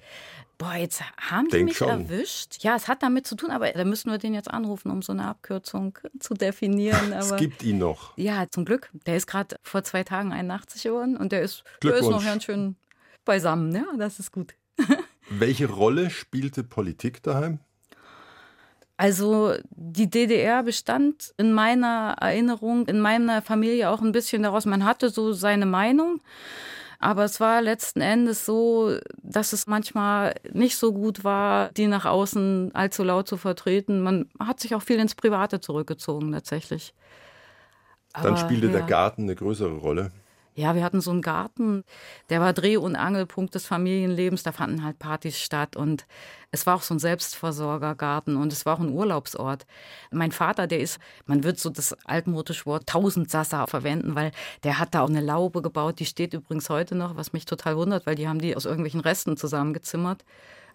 [0.58, 1.88] Boah, jetzt haben die Denk mich schon.
[1.88, 2.64] erwischt.
[2.64, 5.12] Ja, es hat damit zu tun, aber da müssen wir den jetzt anrufen, um so
[5.12, 7.12] eine Abkürzung zu definieren.
[7.16, 8.16] Es Aber gibt ihn noch.
[8.16, 8.90] ja, zum Glück.
[9.06, 12.42] Der ist gerade vor zwei Tagen 81 geworden und der ist, der ist noch ganz
[12.44, 12.74] schön
[13.24, 13.72] beisammen.
[13.72, 14.54] Ja, das ist gut.
[15.30, 17.60] Welche Rolle spielte Politik daheim?
[18.96, 24.84] Also die DDR bestand in meiner Erinnerung, in meiner Familie auch ein bisschen daraus, man
[24.84, 26.20] hatte so seine Meinung,
[26.98, 32.06] aber es war letzten Endes so, dass es manchmal nicht so gut war, die nach
[32.06, 34.00] außen allzu laut zu vertreten.
[34.00, 36.94] Man hat sich auch viel ins Private zurückgezogen tatsächlich.
[38.14, 38.86] Dann Aber, spielte der ja.
[38.86, 40.10] Garten eine größere Rolle.
[40.58, 41.84] Ja, wir hatten so einen Garten,
[42.30, 44.42] der war Dreh- und Angelpunkt des Familienlebens.
[44.42, 46.04] Da fanden halt Partys statt und
[46.50, 49.66] es war auch so ein Selbstversorgergarten und es war auch ein Urlaubsort.
[50.10, 54.32] Mein Vater, der ist, man wird so das altmodische Wort Tausendsasser verwenden, weil
[54.64, 56.00] der hat da auch eine Laube gebaut.
[56.00, 59.00] Die steht übrigens heute noch, was mich total wundert, weil die haben die aus irgendwelchen
[59.00, 60.24] Resten zusammengezimmert.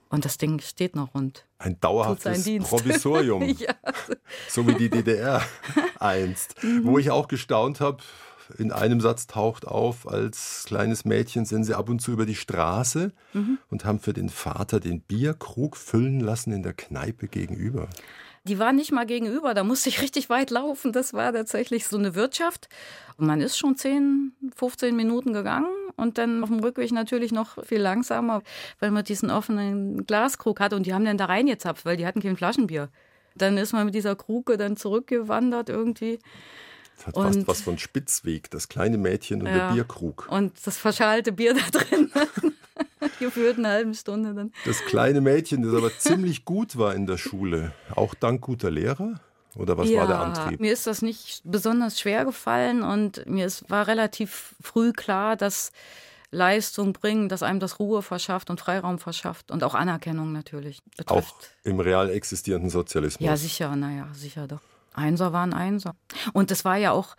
[0.07, 2.45] Und das Ding steht noch und Ein dauerhaftes.
[2.69, 3.73] Provisorium, ja.
[4.47, 5.43] so wie die DDR
[5.99, 6.55] einst.
[6.83, 7.97] Wo ich auch gestaunt habe,
[8.57, 12.35] in einem Satz taucht auf, als kleines Mädchen sind sie ab und zu über die
[12.35, 13.11] Straße
[13.69, 17.89] und haben für den Vater den Bierkrug füllen lassen in der Kneipe gegenüber.
[18.45, 20.91] Die war nicht mal gegenüber, da musste ich richtig weit laufen.
[20.91, 22.67] Das war tatsächlich so eine Wirtschaft.
[23.17, 27.63] Und man ist schon 10, 15 Minuten gegangen und dann auf dem Rückweg natürlich noch
[27.63, 28.41] viel langsamer,
[28.79, 32.21] weil man diesen offenen Glaskrug hatte und die haben dann da reingezapft, weil die hatten
[32.21, 32.89] kein Flaschenbier.
[33.35, 36.19] Dann ist man mit dieser Kruke dann zurückgewandert irgendwie.
[36.97, 39.67] Das hat fast Und- was von Spitzweg, das kleine Mädchen und Ja.
[39.69, 40.27] der Bierkrug.
[40.29, 42.11] Und das verschalte Bier da drin.
[43.19, 44.51] Gefühlt eine halbe Stunde dann.
[44.65, 49.19] Das kleine Mädchen, das aber ziemlich gut war in der Schule, auch dank guter Lehrer?
[49.55, 50.59] Oder was war der Antrieb?
[50.59, 55.71] Mir ist das nicht besonders schwer gefallen und mir ist, war relativ früh klar, dass
[56.31, 61.11] Leistung bringen, dass einem das Ruhe verschafft und Freiraum verschafft und auch Anerkennung natürlich betrifft.
[61.11, 63.23] Auch im real existierenden Sozialismus.
[63.27, 64.61] Ja, sicher, naja, sicher doch.
[64.93, 65.95] Einser waren Einser.
[66.33, 67.15] Und es war ja auch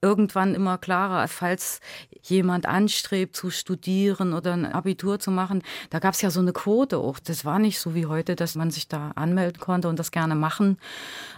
[0.00, 1.80] irgendwann immer klarer, falls
[2.22, 6.52] jemand anstrebt zu studieren oder ein Abitur zu machen, da gab es ja so eine
[6.52, 7.18] Quote auch.
[7.18, 10.36] Das war nicht so wie heute, dass man sich da anmelden konnte und das gerne
[10.36, 10.78] machen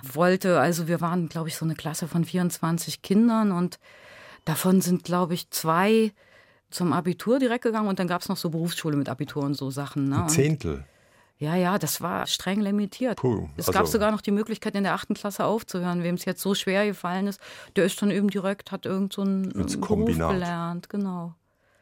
[0.03, 0.61] wollte.
[0.61, 3.79] Also wir waren, glaube ich, so eine Klasse von 24 Kindern und
[4.44, 6.12] davon sind, glaube ich, zwei
[6.70, 9.70] zum Abitur direkt gegangen und dann gab es noch so Berufsschule mit Abitur und so
[9.70, 10.11] Sachen.
[10.11, 10.16] Ne?
[10.16, 10.85] Ein Und- Zehntel.
[11.40, 13.16] Ja, ja, das war streng limitiert.
[13.18, 16.03] Puh, es also- gab sogar noch die Möglichkeit, in der achten Klasse aufzuhören.
[16.05, 17.40] Wem es jetzt so schwer gefallen ist,
[17.74, 20.31] der ist dann eben direkt, hat irgend so einen Beruf Kombinat.
[20.33, 20.88] gelernt.
[20.88, 21.35] Genau.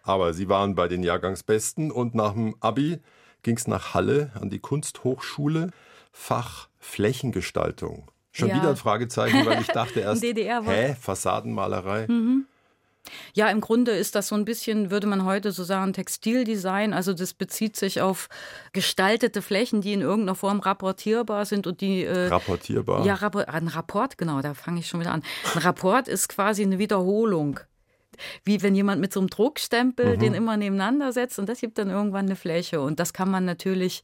[0.04, 3.00] Aber Sie waren bei den Jahrgangsbesten und nach dem Abi
[3.42, 5.70] ging es nach Halle an die Kunsthochschule,
[6.12, 8.10] Fach Flächengestaltung.
[8.32, 8.56] Schon Ja.
[8.56, 10.74] wieder ein Fragezeichen, weil ich dachte erst, DDR-Wort.
[10.74, 12.06] hä, Fassadenmalerei?
[13.34, 16.92] Ja, im Grunde ist das so ein bisschen, würde man heute so sagen, Textildesign.
[16.92, 18.28] Also das bezieht sich auf
[18.72, 23.04] gestaltete Flächen, die in irgendeiner Form rapportierbar sind und die äh, Rapportierbar.
[23.04, 25.22] Ja, ein Rapport, genau, da fange ich schon wieder an.
[25.54, 27.60] Ein Rapport ist quasi eine Wiederholung.
[28.44, 31.90] Wie wenn jemand mit so einem Druckstempel den immer nebeneinander setzt und das gibt dann
[31.90, 32.80] irgendwann eine Fläche.
[32.80, 34.02] Und das kann man natürlich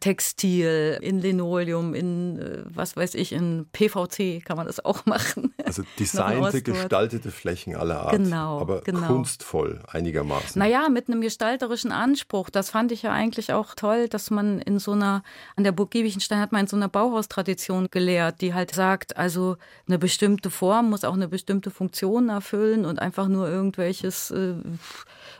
[0.00, 5.54] Textil, in Linoleum, in äh, was weiß ich, in PVC kann man das auch machen.
[5.70, 8.10] Also designte, gestaltete Flächen aller Art.
[8.16, 9.06] Genau, aber genau.
[9.06, 10.58] kunstvoll einigermaßen.
[10.58, 12.50] Naja, mit einem gestalterischen Anspruch.
[12.50, 15.22] Das fand ich ja eigentlich auch toll, dass man in so einer,
[15.54, 19.58] an der Burg Giebichenstein hat man in so einer Bauhaustradition gelehrt, die halt sagt, also
[19.86, 24.54] eine bestimmte Form muss auch eine bestimmte Funktion erfüllen und einfach nur irgendwelches äh,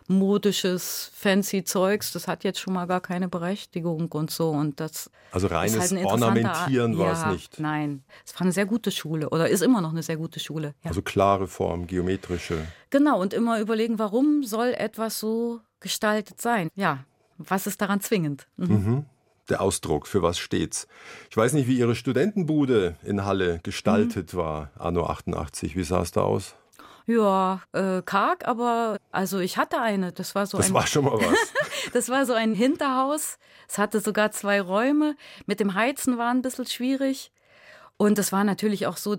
[0.08, 4.50] modisches, fancy Zeugs, das hat jetzt schon mal gar keine Berechtigung und so.
[4.50, 7.60] Und das Also ist reines halt Ornamentieren war ja, es nicht.
[7.60, 10.74] Nein, es war eine sehr gute Schule oder ist immer noch eine sehr gute Schule.
[10.82, 10.90] Ja.
[10.90, 12.66] Also klare Form, geometrische.
[12.90, 16.68] Genau, und immer überlegen, warum soll etwas so gestaltet sein?
[16.74, 17.04] Ja,
[17.38, 18.46] was ist daran zwingend?
[18.56, 19.06] Mhm.
[19.48, 20.86] Der Ausdruck, für was steht's?
[21.28, 23.60] Ich weiß nicht, wie Ihre Studentenbude in Halle Mhm.
[23.64, 25.74] gestaltet war, anno 88.
[25.76, 26.54] Wie sah es da aus?
[27.10, 30.12] Ja, äh, karg, aber also ich hatte eine.
[30.12, 31.52] Das war so Das ein, war schon mal was.
[31.92, 33.38] das war so ein Hinterhaus.
[33.68, 35.16] Es hatte sogar zwei Räume.
[35.46, 37.32] Mit dem Heizen war ein bisschen schwierig.
[37.96, 39.16] Und es war natürlich auch so,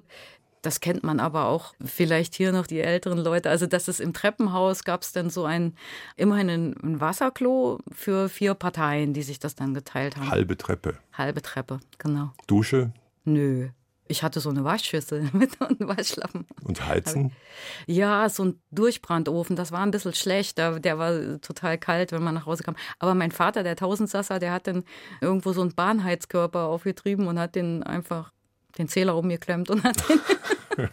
[0.62, 3.50] das kennt man aber auch vielleicht hier noch die älteren Leute.
[3.50, 5.76] Also, dass es im Treppenhaus gab es dann so ein,
[6.16, 10.30] immerhin ein Wasserklo für vier Parteien, die sich das dann geteilt haben.
[10.32, 10.98] Halbe Treppe.
[11.14, 12.32] Halbe Treppe, genau.
[12.48, 13.70] Dusche Nö.
[14.12, 16.46] Ich hatte so eine Waschschüssel mit und Waschlappen.
[16.66, 17.32] und Heizen.
[17.88, 20.58] Ja, so ein Durchbrandofen, das war ein bisschen schlecht.
[20.58, 22.76] Der, der war total kalt, wenn man nach Hause kam.
[23.00, 24.84] Aber mein Vater, der Tausendsasser, der hat dann
[25.22, 28.34] irgendwo so einen Bahnheizkörper aufgetrieben und hat den einfach
[28.78, 30.20] den Zähler umgeklemmt und hat den,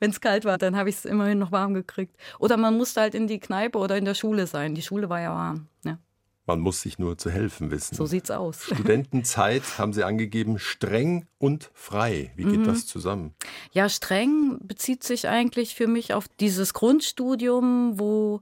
[0.00, 2.16] wenn es kalt war, dann habe ich es immerhin noch warm gekriegt.
[2.38, 4.74] Oder man musste halt in die Kneipe oder in der Schule sein.
[4.74, 5.68] Die Schule war ja warm.
[5.84, 5.98] Ja.
[6.46, 7.94] Man muss sich nur zu helfen wissen.
[7.94, 8.64] So sieht's aus.
[8.74, 12.32] Studentenzeit haben Sie angegeben, streng und frei.
[12.36, 12.64] Wie geht Mhm.
[12.64, 13.34] das zusammen?
[13.70, 18.40] Ja, streng bezieht sich eigentlich für mich auf dieses Grundstudium, wo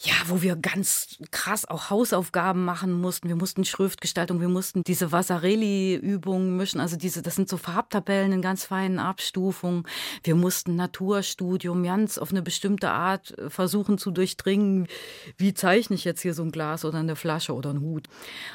[0.00, 3.26] ja, wo wir ganz krass auch Hausaufgaben machen mussten.
[3.26, 8.40] Wir mussten Schriftgestaltung, wir mussten diese Vasarely-Übungen mischen, also diese, das sind so Farbtabellen in
[8.40, 9.88] ganz feinen Abstufungen.
[10.22, 14.86] Wir mussten Naturstudium ganz auf eine bestimmte Art äh, versuchen zu durchdringen.
[15.36, 18.06] Wie zeichne ich jetzt hier so ein Glas oder eine Flasche oder einen Hut?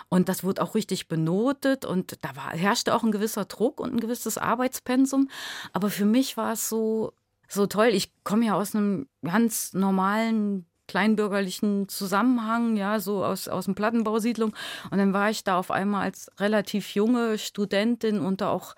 [0.07, 3.93] Und das wurde auch richtig benotet und da war, herrschte auch ein gewisser Druck und
[3.93, 5.29] ein gewisses Arbeitspensum.
[5.73, 7.11] Aber für mich war es so,
[7.49, 7.89] so toll.
[7.91, 14.53] Ich komme ja aus einem ganz normalen kleinbürgerlichen Zusammenhang, ja, so aus, aus dem Plattenbausiedlung.
[14.91, 18.75] Und dann war ich da auf einmal als relativ junge Studentin unter auch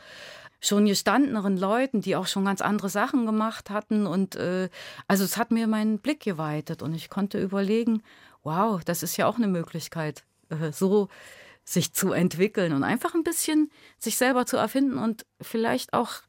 [0.61, 4.07] schon gestandeneren Leuten, die auch schon ganz andere Sachen gemacht hatten.
[4.07, 4.69] Und äh,
[5.09, 8.01] also es hat mir meinen Blick geweitet und ich konnte überlegen,
[8.43, 11.09] wow, das ist ja auch eine Möglichkeit, äh, so
[11.65, 16.21] sich zu entwickeln und einfach ein bisschen sich selber zu erfinden und vielleicht auch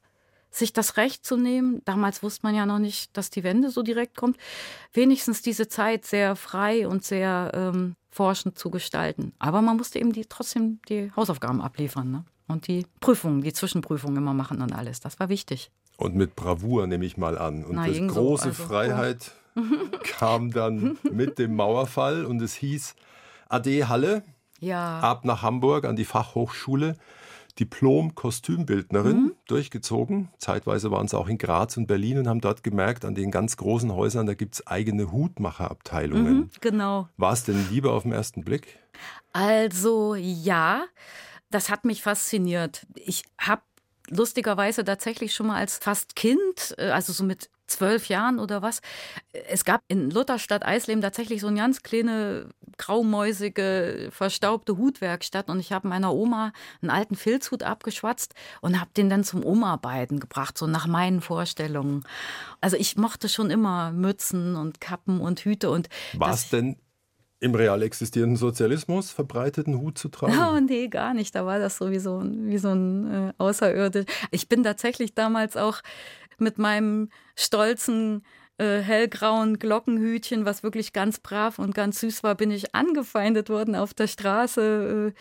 [0.56, 3.82] sich das Recht zu nehmen, damals wusste man ja noch nicht, dass die Wende so
[3.82, 4.36] direkt kommt,
[4.92, 9.32] wenigstens diese Zeit sehr frei und sehr ähm, forschend zu gestalten.
[9.38, 12.24] Aber man musste eben die, trotzdem die Hausaufgaben abliefern ne?
[12.48, 15.00] und die Prüfungen, die Zwischenprüfungen immer machen und alles.
[15.00, 15.70] Das war wichtig.
[15.96, 17.64] Und mit Bravour nehme ich mal an.
[17.64, 19.32] Und Na, die so, große also, Freiheit
[20.02, 22.94] kam dann mit dem Mauerfall und es hieß
[23.48, 24.22] Ade Halle,
[24.60, 26.96] Ja, ab nach Hamburg an die Fachhochschule.
[27.58, 29.32] Diplom-Kostümbildnerin Mhm.
[29.46, 30.28] durchgezogen.
[30.38, 33.56] Zeitweise waren sie auch in Graz und Berlin und haben dort gemerkt, an den ganz
[33.56, 36.36] großen Häusern, da gibt es eigene Hutmacherabteilungen.
[36.38, 37.08] mhm, genau.
[37.16, 38.78] War es denn lieber auf den ersten Blick?
[39.32, 40.84] Also ja,
[41.50, 42.86] das hat mich fasziniert.
[42.96, 43.62] Ich habe
[44.08, 48.78] lustigerweise tatsächlich schon mal als fast Kind, äh, also so mit zwölf Jahren oder was,
[49.32, 55.60] äh, es gab in Lutherstadt Eisleben tatsächlich so eine ganz kleine, graumäusige, verstaubte Hutwerkstatt und
[55.60, 60.58] ich habe meiner Oma einen alten Filzhut abgeschwatzt und habe den dann zum Umarbeiten gebracht,
[60.58, 62.04] so nach meinen Vorstellungen.
[62.60, 65.88] Also ich mochte schon immer Mützen und Kappen und Hüte und
[66.20, 66.76] es denn
[67.38, 70.32] im real existierenden Sozialismus verbreitet, einen Hut zu tragen?
[70.56, 71.34] Oh, nee, gar nicht.
[71.34, 74.06] Da war das so wie so ein, wie so ein äh, Außerirdisch.
[74.30, 75.82] Ich bin tatsächlich damals auch
[76.38, 78.22] mit meinem stolzen
[78.58, 83.74] äh, hellgrauen Glockenhütchen, was wirklich ganz brav und ganz süß war, bin ich angefeindet worden
[83.74, 85.20] auf der Straße äh,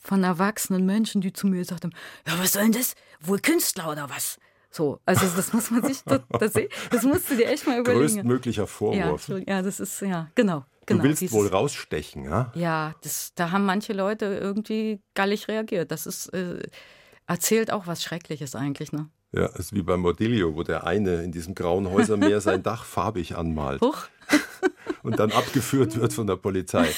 [0.00, 1.92] von erwachsenen Menschen, die zu mir gesagt haben,
[2.26, 2.94] ja, was soll denn das?
[3.20, 4.38] Wohl Künstler oder was?
[4.70, 6.52] So, also das muss man sich, das, das,
[6.90, 8.14] das musst du dir echt mal überlegen.
[8.16, 9.20] Größtmöglicher Ja, Vorwurf.
[9.20, 10.64] Entschuldigung, ja, das ist, ja, genau.
[10.84, 12.50] genau du willst dieses- wohl rausstechen, ja?
[12.56, 15.92] ja, das, da haben manche Leute irgendwie gallig reagiert.
[15.92, 16.60] Das ist, äh,
[17.28, 19.08] erzählt auch was Schreckliches eigentlich, ne?
[19.34, 23.36] Ja, ist wie beim Mordilio, wo der eine in diesem grauen Häusermeer sein Dach farbig
[23.36, 24.06] anmalt Huch.
[25.02, 26.88] und dann abgeführt wird von der Polizei.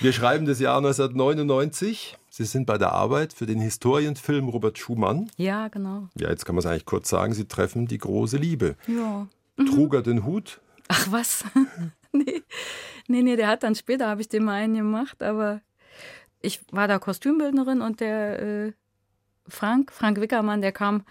[0.00, 2.18] Wir schreiben das Jahr 1999.
[2.28, 5.30] Sie sind bei der Arbeit für den Historienfilm Robert Schumann.
[5.36, 6.08] Ja, genau.
[6.16, 8.76] Ja, jetzt kann man es eigentlich kurz sagen, Sie treffen die große Liebe.
[8.86, 9.26] Ja.
[9.56, 10.60] Trug er den Hut?
[10.88, 11.44] Ach was?
[12.12, 12.42] nee.
[13.08, 15.60] nee, nee, der hat dann später, habe ich den mal einen gemacht, aber
[16.42, 18.72] ich war da Kostümbildnerin und der äh,
[19.48, 21.02] Frank, Frank Wickermann, der kam,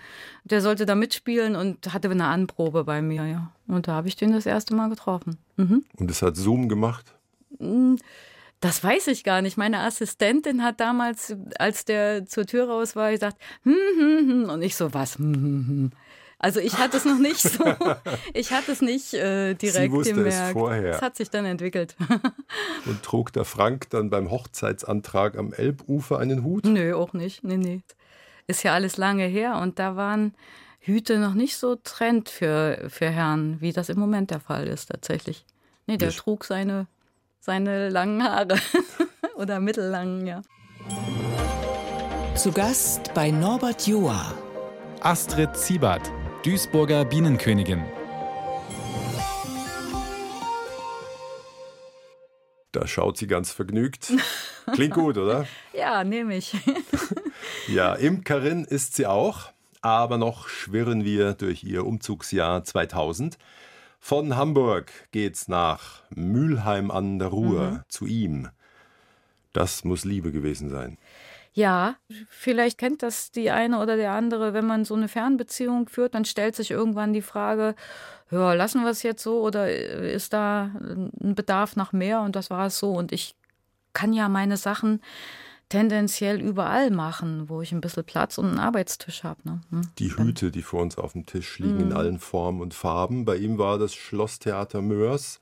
[0.44, 3.52] der sollte da mitspielen und hatte eine Anprobe bei mir, ja.
[3.68, 5.38] Und da habe ich den das erste Mal getroffen.
[5.58, 5.84] Mhm.
[5.98, 7.14] Und es hat Zoom gemacht.
[8.60, 9.58] Das weiß ich gar nicht.
[9.58, 14.50] Meine Assistentin hat damals, als der zur Tür raus war, gesagt, hm, hm, hm.
[14.50, 15.18] und ich so, was?
[15.18, 15.92] Hm, hm, hm.
[16.38, 17.64] Also ich hatte es noch nicht so,
[18.34, 20.54] ich hatte es nicht äh, direkt wusste es gemerkt.
[20.54, 20.96] vorher.
[20.96, 21.96] Es hat sich dann entwickelt.
[22.86, 26.66] Und trug der Frank dann beim Hochzeitsantrag am Elbufer einen Hut?
[26.66, 27.44] Nö, auch nicht.
[27.44, 27.82] Nee, nee.
[28.48, 30.36] Ist ja alles lange her und da waren
[30.80, 34.88] Hüte noch nicht so Trend für, für Herren, wie das im Moment der Fall ist
[34.92, 35.46] tatsächlich.
[35.88, 36.86] Nee, der Wir- trug seine,
[37.40, 38.58] seine langen Haare.
[39.36, 40.42] Oder mittellangen, ja.
[42.36, 44.34] Zu Gast bei Norbert Joa.
[45.02, 46.12] Astrid Ziebert,
[46.44, 47.84] Duisburger Bienenkönigin.
[52.72, 54.12] Da schaut sie ganz vergnügt.
[54.74, 55.48] Klingt gut, oder?
[55.74, 56.54] Ja, nehme ich.
[57.68, 63.38] Ja, Imkerin ist sie auch, aber noch schwirren wir durch ihr Umzugsjahr 2000.
[64.00, 68.50] Von Hamburg geht's nach Mülheim an der Ruhr zu ihm.
[69.52, 70.98] Das muss Liebe gewesen sein.
[71.54, 71.96] Ja,
[72.30, 76.26] vielleicht kennt das die eine oder der andere, wenn man so eine Fernbeziehung führt, dann
[76.26, 77.76] stellt sich irgendwann die Frage,
[78.30, 82.22] ja, lassen wir es jetzt so oder ist da ein Bedarf nach mehr?
[82.22, 82.92] Und das war es so.
[82.92, 83.36] Und ich
[83.94, 85.02] kann ja meine Sachen
[85.70, 89.40] tendenziell überall machen, wo ich ein bisschen Platz und einen Arbeitstisch habe.
[89.44, 89.62] Ne?
[89.72, 89.82] Hm.
[90.00, 93.26] Die Hüte, die vor uns auf dem Tisch liegen, in allen Formen und Farben.
[93.26, 95.40] Bei ihm war das Schlosstheater Mörs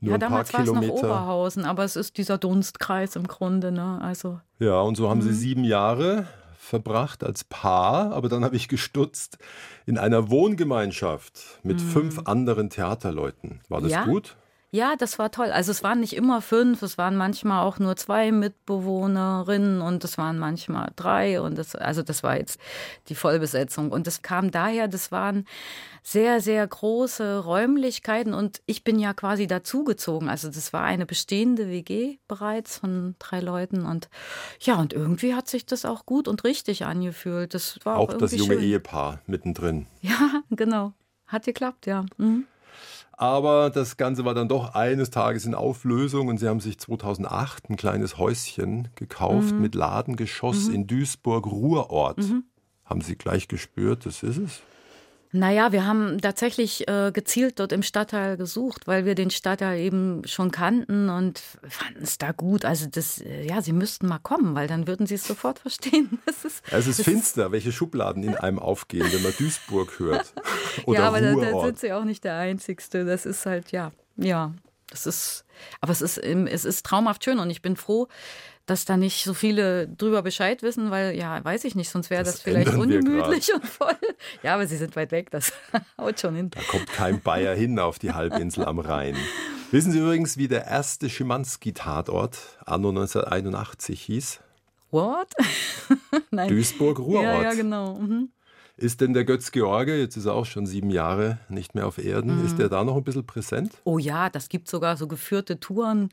[0.00, 0.82] Nur ja, ein paar damals war es noch.
[0.94, 3.70] Oberhausen, aber es ist dieser Dunstkreis im Grunde.
[3.70, 4.00] Ne?
[4.02, 5.22] Also, Ja, und so haben Mhm.
[5.22, 6.26] sie sieben Jahre
[6.58, 9.38] verbracht als Paar, aber dann habe ich gestutzt
[9.86, 13.60] in einer Wohngemeinschaft mit fünf anderen Theaterleuten.
[13.68, 13.94] War das Mhm.
[13.96, 14.04] Ja?
[14.04, 14.36] gut?
[14.72, 15.50] Ja, das war toll.
[15.50, 20.16] Also es waren nicht immer fünf, es waren manchmal auch nur zwei Mitbewohnerinnen und es
[20.16, 22.60] waren manchmal drei und das, also das war jetzt
[23.08, 23.90] die Vollbesetzung.
[23.90, 25.44] Und das kam daher, das waren
[26.04, 30.28] sehr, sehr große Räumlichkeiten und ich bin ja quasi dazugezogen.
[30.28, 34.08] Also das war eine bestehende WG bereits von drei Leuten und
[34.60, 37.54] ja, und irgendwie hat sich das auch gut und richtig angefühlt.
[37.54, 38.62] Das war auch, Auch das junge schön.
[38.62, 39.86] Ehepaar mittendrin.
[40.00, 40.92] Ja, genau.
[41.26, 42.06] Hat geklappt, ja.
[42.18, 42.46] Mhm.
[43.20, 47.68] Aber das Ganze war dann doch eines Tages in Auflösung und sie haben sich 2008
[47.68, 49.60] ein kleines Häuschen gekauft Mhm.
[49.60, 52.18] mit Ladengeschoss in Duisburg-Ruhrort.
[52.86, 54.62] Haben Sie gleich gespürt, das ist es?
[55.32, 60.22] Naja, wir haben tatsächlich äh, gezielt dort im Stadtteil gesucht, weil wir den Stadtteil eben
[60.26, 62.64] schon kannten und fanden es da gut.
[62.64, 66.18] Also das, äh, ja, sie müssten mal kommen, weil dann würden sie es sofort verstehen.
[66.26, 70.32] Das ist, Es ist finster, welche Schubladen in einem aufgehen, wenn man Duisburg hört.
[70.86, 73.04] Oder ja, aber da, da sind sie auch nicht der Einzigste.
[73.04, 74.52] Das ist halt, ja, ja,
[74.90, 75.44] das ist,
[75.80, 78.08] aber es ist, es ist traumhaft schön und ich bin froh,
[78.70, 82.22] dass da nicht so viele drüber Bescheid wissen, weil, ja, weiß ich nicht, sonst wäre
[82.22, 83.96] das, Das vielleicht ungemütlich und voll.
[84.44, 85.52] Ja, aber sie sind weit weg, das
[85.98, 86.50] haut schon hin.
[86.50, 89.16] Da kommt kein Bayer hin auf die Halbinsel am Rhein.
[89.72, 94.40] Wissen Sie übrigens, wie der erste Schimanski-Tatort anno 1981 hieß?
[94.90, 95.28] What?
[96.30, 96.48] Nein.
[96.48, 97.22] Duisburg-Ruhrort.
[97.24, 97.94] Ja, ja, genau.
[97.94, 98.30] Mhm.
[98.76, 101.98] Ist denn der Götz George, jetzt ist er auch schon sieben Jahre nicht mehr auf
[101.98, 102.46] Erden, Mhm.
[102.46, 103.72] ist der da noch ein bisschen präsent?
[103.84, 106.08] Oh ja, das gibt sogar so geführte Touren.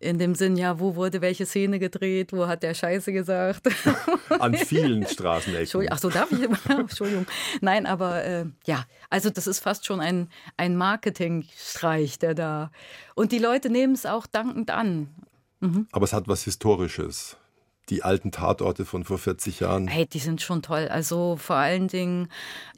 [0.00, 3.68] In dem Sinn, ja, wo wurde welche Szene gedreht, wo hat der Scheiße gesagt.
[4.28, 5.88] An vielen Straßenecken.
[5.90, 6.40] Ach so, darf ich?
[6.68, 7.26] Entschuldigung.
[7.60, 12.70] Nein, aber äh, ja, also das ist fast schon ein, ein Marketingstreich, der da.
[13.14, 15.08] Und die Leute nehmen es auch dankend an.
[15.92, 17.38] Aber es hat was Historisches.
[17.88, 19.86] Die alten Tatorte von vor 40 Jahren.
[19.86, 20.88] Hey, die sind schon toll.
[20.88, 22.28] Also vor allen Dingen,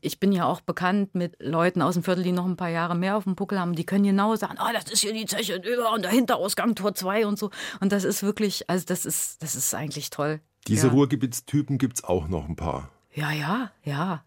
[0.03, 2.94] ich bin ja auch bekannt mit Leuten aus dem Viertel, die noch ein paar Jahre
[2.94, 3.75] mehr auf dem Puckel haben.
[3.75, 6.94] Die können genau sagen, oh, das ist hier die Zeche über und der Hinterausgang Tor
[6.94, 7.51] 2 und so.
[7.81, 10.40] Und das ist wirklich, also das ist, das ist eigentlich toll.
[10.66, 10.92] Diese ja.
[10.92, 12.90] Ruhrgebietstypen gibt es auch noch ein paar.
[13.14, 14.23] Ja, ja, ja.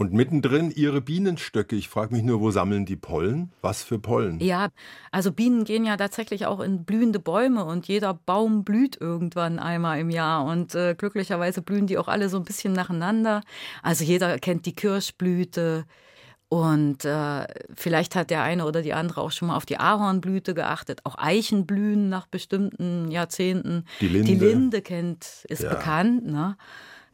[0.00, 1.76] Und mittendrin ihre Bienenstöcke.
[1.76, 3.52] Ich frage mich nur, wo sammeln die Pollen?
[3.60, 4.40] Was für Pollen?
[4.40, 4.70] Ja,
[5.10, 10.00] also Bienen gehen ja tatsächlich auch in blühende Bäume und jeder Baum blüht irgendwann einmal
[10.00, 13.42] im Jahr und äh, glücklicherweise blühen die auch alle so ein bisschen nacheinander.
[13.82, 15.84] Also jeder kennt die Kirschblüte
[16.48, 20.54] und äh, vielleicht hat der eine oder die andere auch schon mal auf die Ahornblüte
[20.54, 21.00] geachtet.
[21.04, 23.84] Auch Eichen blühen nach bestimmten Jahrzehnten.
[24.00, 24.32] Die Linde.
[24.32, 25.74] Die Linde kennt, ist Ja.
[25.74, 26.56] bekannt, ne?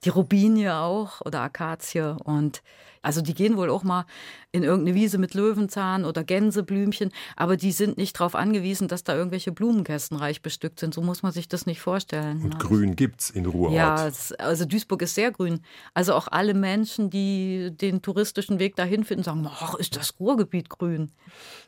[0.07, 2.63] Die Robinie auch oder Akazie und
[3.03, 4.05] also die gehen wohl auch mal
[4.51, 9.15] in irgendeine Wiese mit Löwenzahn oder Gänseblümchen, aber die sind nicht darauf angewiesen, dass da
[9.15, 10.93] irgendwelche Blumenkästen reich bestückt sind.
[10.95, 12.43] So muss man sich das nicht vorstellen.
[12.43, 12.59] Und ne?
[12.59, 13.75] Grün gibt's in Ruhrort.
[13.75, 15.61] Ja, es- also Duisburg ist sehr grün.
[15.95, 20.69] Also auch alle Menschen, die den touristischen Weg dahin finden, sagen, ach, ist das Ruhrgebiet
[20.69, 21.13] grün.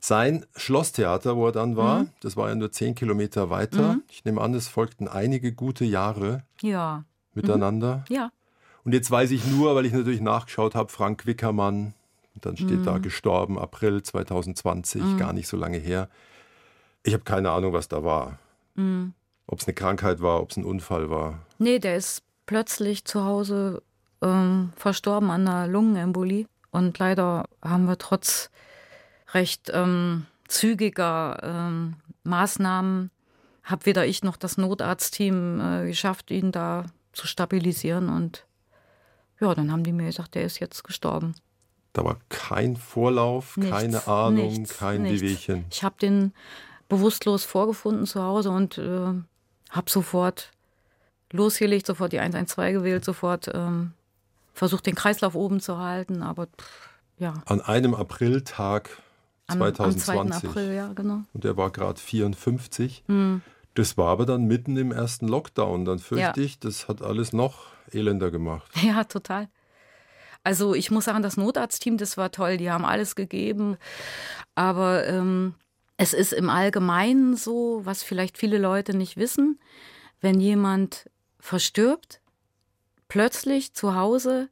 [0.01, 2.11] Sein Schlosstheater, wo er dann war, Mhm.
[2.21, 3.99] das war ja nur zehn Kilometer weiter.
[4.11, 7.05] Ich nehme an, es folgten einige gute Jahre Ja,
[7.43, 8.05] miteinander.
[8.09, 8.31] ja.
[8.85, 11.93] Und jetzt weiß ich nur, weil ich natürlich nachgeschaut habe, Frank Wickermann,
[12.41, 12.85] dann steht Mhm.
[12.85, 16.09] da gestorben, April 2020, gar nicht so lange her.
[17.03, 18.39] Ich habe keine Ahnung, was da war.
[18.77, 19.13] Mhm.
[19.47, 21.41] Ob es eine Krankheit war, ob es ein Unfall war.
[21.59, 23.83] Nee, der ist plötzlich zu Hause
[24.23, 26.47] ähm, verstorben an einer Lungenembolie.
[26.71, 28.51] Und leider haben wir trotz
[29.35, 33.11] recht ähm, zügiger ähm, Maßnahmen,
[33.65, 36.87] habe weder ich noch das Notarztteam äh, geschafft, ihn da
[37.19, 38.09] zu stabilisieren.
[38.09, 38.47] Und
[39.41, 41.35] ja, dann haben die mir gesagt, der ist jetzt gestorben.
[41.93, 45.23] Da war kein Vorlauf, Nichts, keine Ahnung, nichts, kein nichts.
[45.23, 45.65] Wehwehchen.
[45.71, 46.33] Ich habe den
[46.89, 49.13] bewusstlos vorgefunden zu Hause und äh,
[49.71, 50.51] habe sofort
[51.33, 53.93] losgelegt, sofort die 112 gewählt, sofort ähm,
[54.55, 56.23] versucht, den Kreislauf oben zu halten.
[56.23, 58.91] Aber pff, ja, An einem Apriltag
[59.47, 59.91] am, am 2.
[59.95, 60.49] 2020.
[60.49, 61.23] April, ja, genau.
[61.33, 63.03] Und er war gerade 54.
[63.07, 63.43] Hm.
[63.79, 65.85] Das war aber dann mitten im ersten Lockdown.
[65.85, 66.45] Dann fürchte Ja.
[66.45, 68.69] ich, das hat alles noch elender gemacht.
[68.83, 69.49] Ja, total.
[70.43, 73.77] Also ich muss sagen, das Notarztteam, das war toll, die haben alles gegeben.
[74.57, 75.55] Aber ähm,
[75.97, 79.61] es ist im Allgemeinen so, was vielleicht viele Leute nicht wissen,
[80.21, 82.21] wenn jemand verstirbt,
[83.07, 84.49] plötzlich zu Hause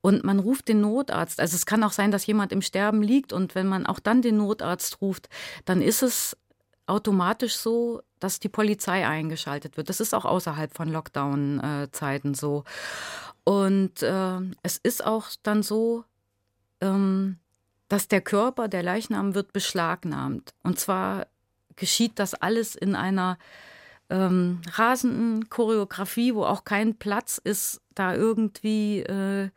[0.00, 1.38] und man ruft den Notarzt.
[1.38, 4.22] Also es kann auch sein, dass jemand im Sterben liegt und wenn man auch dann
[4.22, 5.28] den Notarzt ruft,
[5.66, 6.34] dann ist es
[6.86, 9.88] automatisch so, dass die Polizei eingeschaltet wird.
[9.88, 12.64] Das ist auch außerhalb von Lockdown-Zeiten so.
[13.44, 16.04] Und äh, es ist auch dann so,
[16.80, 17.38] ähm,
[17.88, 20.52] dass der Körper, der Leichnam wird beschlagnahmt.
[20.62, 21.26] Und zwar
[21.76, 23.38] geschieht das alles in einer
[24.10, 29.50] ähm, rasenden Choreografie, wo auch kein Platz ist, da irgendwie äh,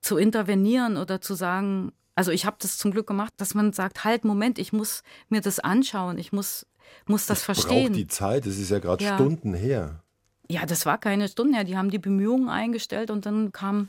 [0.00, 4.04] zu intervenieren oder zu sagen, also ich habe das zum Glück gemacht, dass man sagt,
[4.04, 6.66] halt, Moment, ich muss mir das anschauen, ich muss,
[7.06, 7.86] muss das, das verstehen.
[7.88, 9.14] Braucht die Zeit, es ist ja gerade ja.
[9.14, 10.02] Stunden her.
[10.48, 13.88] Ja, das war keine Stunden her, die haben die Bemühungen eingestellt und dann kam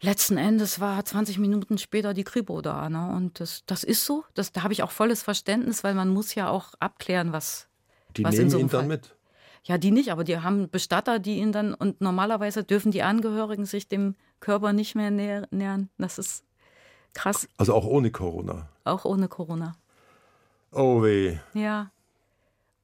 [0.00, 2.88] letzten Endes war 20 Minuten später die Kripo da.
[2.88, 3.12] Ne?
[3.14, 4.24] Und das, das ist so.
[4.34, 7.68] Das, da habe ich auch volles Verständnis, weil man muss ja auch abklären, was.
[8.16, 8.80] Die was nehmen so ihn Fall.
[8.80, 9.14] dann mit.
[9.64, 11.74] Ja, die nicht, aber die haben Bestatter, die ihn dann.
[11.74, 15.88] Und normalerweise dürfen die Angehörigen sich dem Körper nicht mehr nähern.
[15.98, 16.44] Das ist
[17.14, 17.48] krass.
[17.56, 18.68] Also auch ohne Corona.
[18.84, 19.76] Auch ohne Corona.
[20.72, 21.38] Oh weh.
[21.54, 21.90] Ja.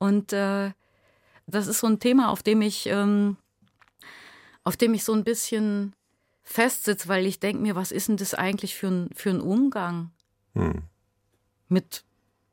[0.03, 0.72] Und äh,
[1.46, 3.36] das ist so ein Thema, auf dem ich, ähm,
[4.64, 5.94] auf dem ich so ein bisschen
[6.42, 10.11] festsitze, weil ich denke mir, was ist denn das eigentlich für ein, für ein Umgang
[10.55, 10.82] hm.
[11.68, 12.03] mit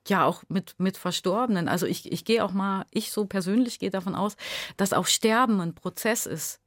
[0.06, 1.68] ja auch mit, mit Verstorbenen.
[1.68, 4.38] Also ich, ich gehe auch mal, ich so persönlich gehe davon aus,
[4.78, 6.60] dass auch Sterben ein Prozess ist.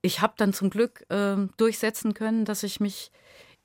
[0.00, 3.10] Ich habe dann zum Glück äh, durchsetzen können, dass ich mich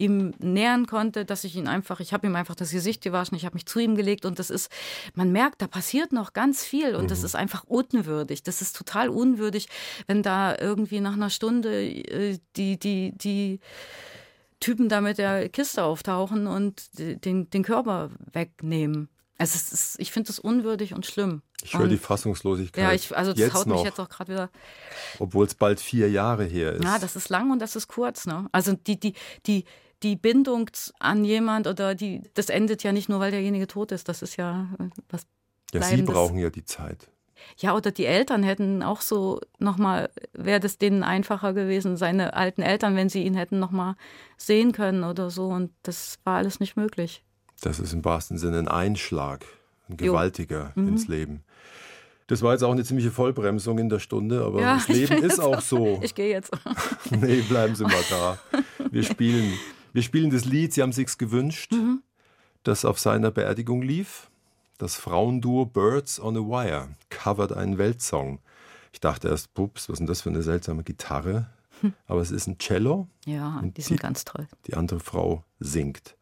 [0.02, 3.45] ihm nähern konnte, dass ich ihn einfach, ich habe ihm einfach das Gesicht gewaschen, ich
[3.45, 4.70] habe mich zu ihm gelegt und das ist,
[5.14, 7.08] man merkt, da passiert noch ganz viel und mhm.
[7.10, 8.43] das ist einfach unwürdig.
[8.43, 9.68] Das ist total unwürdig,
[10.08, 13.60] wenn da irgendwie nach einer Stunde äh, die, die, die
[14.60, 19.10] Typen da mit der Kiste auftauchen und den, den Körper wegnehmen.
[19.38, 21.41] Also ist, ich finde das unwürdig und schlimm.
[21.64, 22.84] Ich höre die Fassungslosigkeit.
[22.84, 24.49] Ja, ich, also das jetzt haut noch, mich jetzt auch gerade wieder.
[25.18, 26.84] Obwohl es bald vier Jahre her ist.
[26.84, 28.28] Ja, das ist lang und das ist kurz.
[28.28, 28.47] Ne?
[28.52, 29.14] Also die, die,
[29.47, 29.66] die,
[30.04, 34.10] die Bindung an jemand oder die, das endet ja nicht nur, weil derjenige tot ist.
[34.10, 35.28] Das ist ja äh, was.
[35.74, 37.10] Ja, Sie brauchen ja die Zeit.
[37.58, 42.62] Ja, oder die Eltern hätten auch so nochmal, wäre das denen einfacher gewesen, seine alten
[42.62, 43.95] Eltern, wenn sie ihn hätten nochmal
[44.38, 45.47] sehen können oder so.
[45.47, 47.24] Und das war alles nicht möglich.
[47.62, 49.45] Das ist im wahrsten Sinne ein Einschlag,
[49.89, 50.89] ein gewaltiger mhm.
[50.89, 51.43] ins Leben.
[52.28, 55.39] Das war jetzt auch eine ziemliche Vollbremsung in der Stunde, aber ja, das Leben ist
[55.39, 55.99] auch so.
[56.02, 56.52] Ich gehe jetzt.
[57.10, 58.39] nee, bleiben Sie mal da.
[58.89, 59.54] Wir spielen
[59.94, 62.02] wir spielen das Lied, Sie haben sich's gewünscht, mhm.
[62.64, 64.30] das auf seiner Beerdigung lief.
[64.78, 68.39] Das Frauenduo Birds on a Wire covert einen Weltsong.
[68.94, 71.50] Ich dachte erst, pups, was ist denn das für eine seltsame Gitarre?
[71.82, 71.94] Hm.
[72.08, 73.08] Aber es ist ein Cello.
[73.26, 74.48] Ja, die sind die, ganz toll.
[74.68, 76.16] Die andere Frau singt.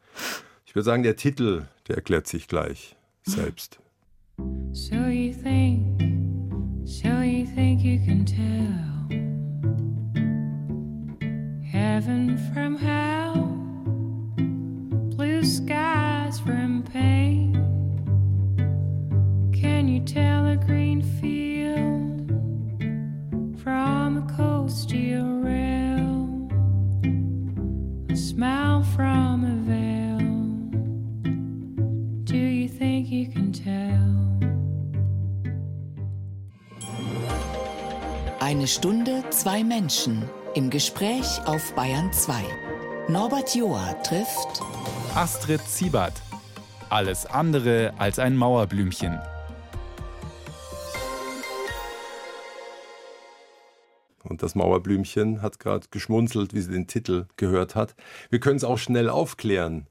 [0.65, 3.79] Ich würde sagen, der Titel, der erklärt sich gleich selbst.
[4.71, 6.01] So you think,
[6.85, 8.89] so you think you can tell
[11.61, 13.28] heaven from hell
[38.59, 42.43] Eine Stunde, zwei Menschen im Gespräch auf Bayern 2.
[43.07, 44.61] Norbert Joa trifft
[45.15, 46.11] Astrid Ziebert.
[46.89, 49.17] Alles andere als ein Mauerblümchen.
[54.25, 57.95] Und das Mauerblümchen hat gerade geschmunzelt, wie sie den Titel gehört hat.
[58.29, 59.87] Wir können es auch schnell aufklären.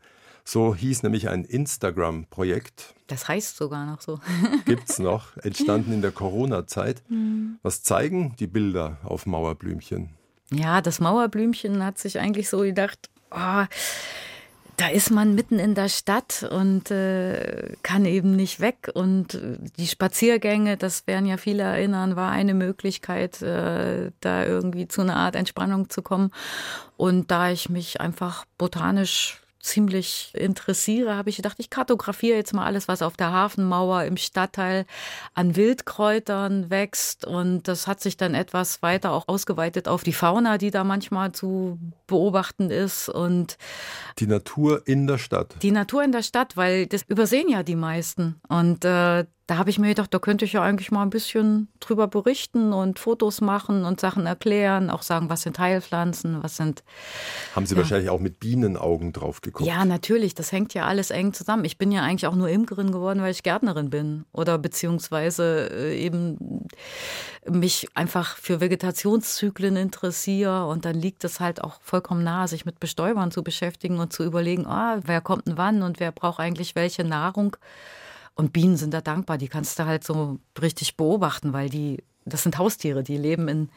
[0.51, 2.94] So hieß nämlich ein Instagram-Projekt.
[3.07, 4.18] Das heißt sogar noch so.
[4.64, 7.03] Gibt es noch, entstanden in der Corona-Zeit.
[7.11, 7.59] Mhm.
[7.62, 10.09] Was zeigen die Bilder auf Mauerblümchen?
[10.51, 13.64] Ja, das Mauerblümchen hat sich eigentlich so gedacht, oh,
[14.78, 18.90] da ist man mitten in der Stadt und äh, kann eben nicht weg.
[18.94, 24.88] Und äh, die Spaziergänge, das werden ja viele erinnern, war eine Möglichkeit, äh, da irgendwie
[24.88, 26.30] zu einer Art Entspannung zu kommen.
[26.96, 32.64] Und da ich mich einfach botanisch ziemlich interessiere, habe ich gedacht, ich kartografiere jetzt mal
[32.64, 34.86] alles, was auf der Hafenmauer im Stadtteil
[35.34, 37.24] an Wildkräutern wächst.
[37.24, 41.32] Und das hat sich dann etwas weiter auch ausgeweitet auf die Fauna, die da manchmal
[41.32, 43.08] zu beobachten ist.
[43.08, 43.58] Und
[44.18, 45.54] die Natur in der Stadt.
[45.62, 48.40] Die Natur in der Stadt, weil das übersehen ja die meisten.
[48.48, 51.68] Und äh, da habe ich mir gedacht, da könnte ich ja eigentlich mal ein bisschen
[51.80, 56.84] drüber berichten und Fotos machen und Sachen erklären, auch sagen, was sind Heilpflanzen, was sind.
[57.57, 57.80] Haben Sie ja.
[57.80, 59.66] wahrscheinlich auch mit Bienenaugen drauf geguckt?
[59.66, 60.34] Ja, natürlich.
[60.34, 61.64] Das hängt ja alles eng zusammen.
[61.64, 65.99] Ich bin ja eigentlich auch nur Imkerin geworden, weil ich Gärtnerin bin oder beziehungsweise äh,
[65.99, 66.68] eben
[67.49, 72.80] mich einfach für Vegetationszyklen interessiere und dann liegt es halt auch vollkommen nahe, sich mit
[72.80, 76.74] Bestäubern zu beschäftigen und zu überlegen, ah, wer kommt denn wann und wer braucht eigentlich
[76.74, 77.57] welche Nahrung.
[78.39, 82.45] Und Bienen sind da dankbar, die kannst du halt so richtig beobachten, weil die, das
[82.45, 83.68] sind Haustiere, die leben in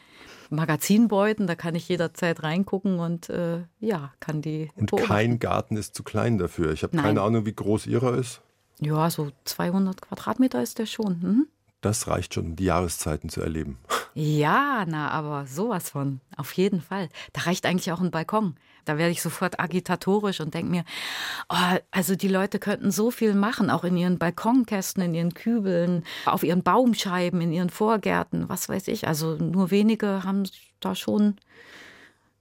[0.50, 4.70] Magazinbeuten, da kann ich jederzeit reingucken und äh, ja, kann die.
[4.76, 5.08] Und beobachten.
[5.08, 6.72] kein Garten ist zu klein dafür.
[6.72, 8.40] Ich habe keine Ahnung, wie groß Ihrer ist.
[8.80, 11.22] Ja, so 200 Quadratmeter ist der schon.
[11.22, 11.46] Hm?
[11.80, 13.78] Das reicht schon, um die Jahreszeiten zu erleben.
[14.14, 16.20] Ja, na, aber sowas von.
[16.36, 17.08] Auf jeden Fall.
[17.32, 18.56] Da reicht eigentlich auch ein Balkon.
[18.84, 20.84] Da werde ich sofort agitatorisch und denke mir,
[21.48, 26.04] oh, also die Leute könnten so viel machen, auch in ihren Balkonkästen, in ihren Kübeln,
[26.26, 29.06] auf ihren Baumscheiben, in ihren Vorgärten, was weiß ich.
[29.06, 30.42] Also nur wenige haben
[30.80, 31.36] da schon,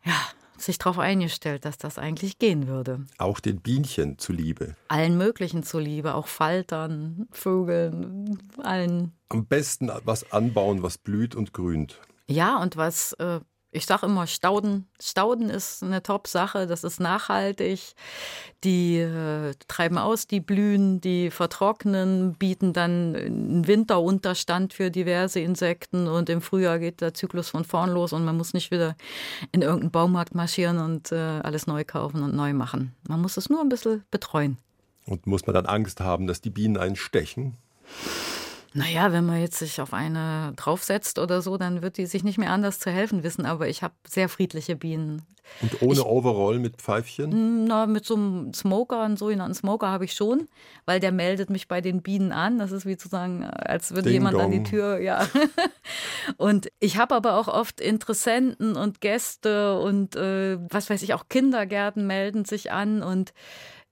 [0.04, 0.16] ja,
[0.62, 3.06] sich darauf eingestellt, dass das eigentlich gehen würde.
[3.18, 4.76] Auch den Bienchen zuliebe.
[4.88, 12.00] Allen möglichen zuliebe, auch Faltern, Vögeln, allen Am besten was anbauen, was blüht und grünt.
[12.28, 13.42] Ja, und was, äh,
[13.72, 14.88] ich sage immer, Stauden.
[15.02, 17.94] Stauden ist eine Top-Sache, das ist nachhaltig.
[18.66, 26.08] Die äh, treiben aus, die blühen, die vertrocknen, bieten dann einen Winterunterstand für diverse Insekten
[26.08, 28.96] und im Frühjahr geht der Zyklus von vorn los und man muss nicht wieder
[29.54, 32.94] in irgendeinen Baumarkt marschieren und äh, alles neu kaufen und neu machen.
[33.08, 34.58] Man muss es nur ein bisschen betreuen.
[35.06, 37.58] Und muss man dann Angst haben, dass die Bienen einen stechen?
[38.74, 42.38] Naja, wenn man jetzt sich auf eine draufsetzt oder so, dann wird die sich nicht
[42.38, 43.46] mehr anders zu helfen wissen.
[43.46, 45.24] Aber ich habe sehr friedliche Bienen.
[45.62, 47.66] Und ohne Overall mit Pfeifchen?
[47.66, 50.48] Na, mit so einem Smoker, einen sogenannten Smoker habe ich schon,
[50.86, 52.58] weil der meldet mich bei den Bienen an.
[52.58, 54.66] Das ist wie zu sagen, als würde Ding jemand an die dong.
[54.66, 55.28] Tür, ja.
[56.38, 61.26] Und ich habe aber auch oft Interessenten und Gäste und äh, was weiß ich, auch
[61.28, 63.34] Kindergärten melden sich an und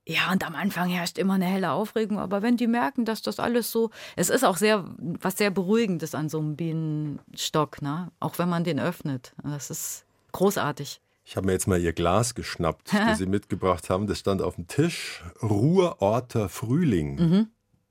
[0.09, 3.39] ja, und am Anfang herrscht immer eine helle Aufregung, aber wenn die merken, dass das
[3.39, 8.11] alles so, es ist auch sehr, was sehr Beruhigendes an so einem Bienenstock, ne?
[8.19, 9.33] Auch wenn man den öffnet.
[9.43, 10.99] Das ist großartig.
[11.25, 14.07] Ich habe mir jetzt mal Ihr Glas geschnappt, das Sie mitgebracht haben.
[14.07, 15.23] Das stand auf dem Tisch.
[15.43, 17.47] Ruhrorter Frühling.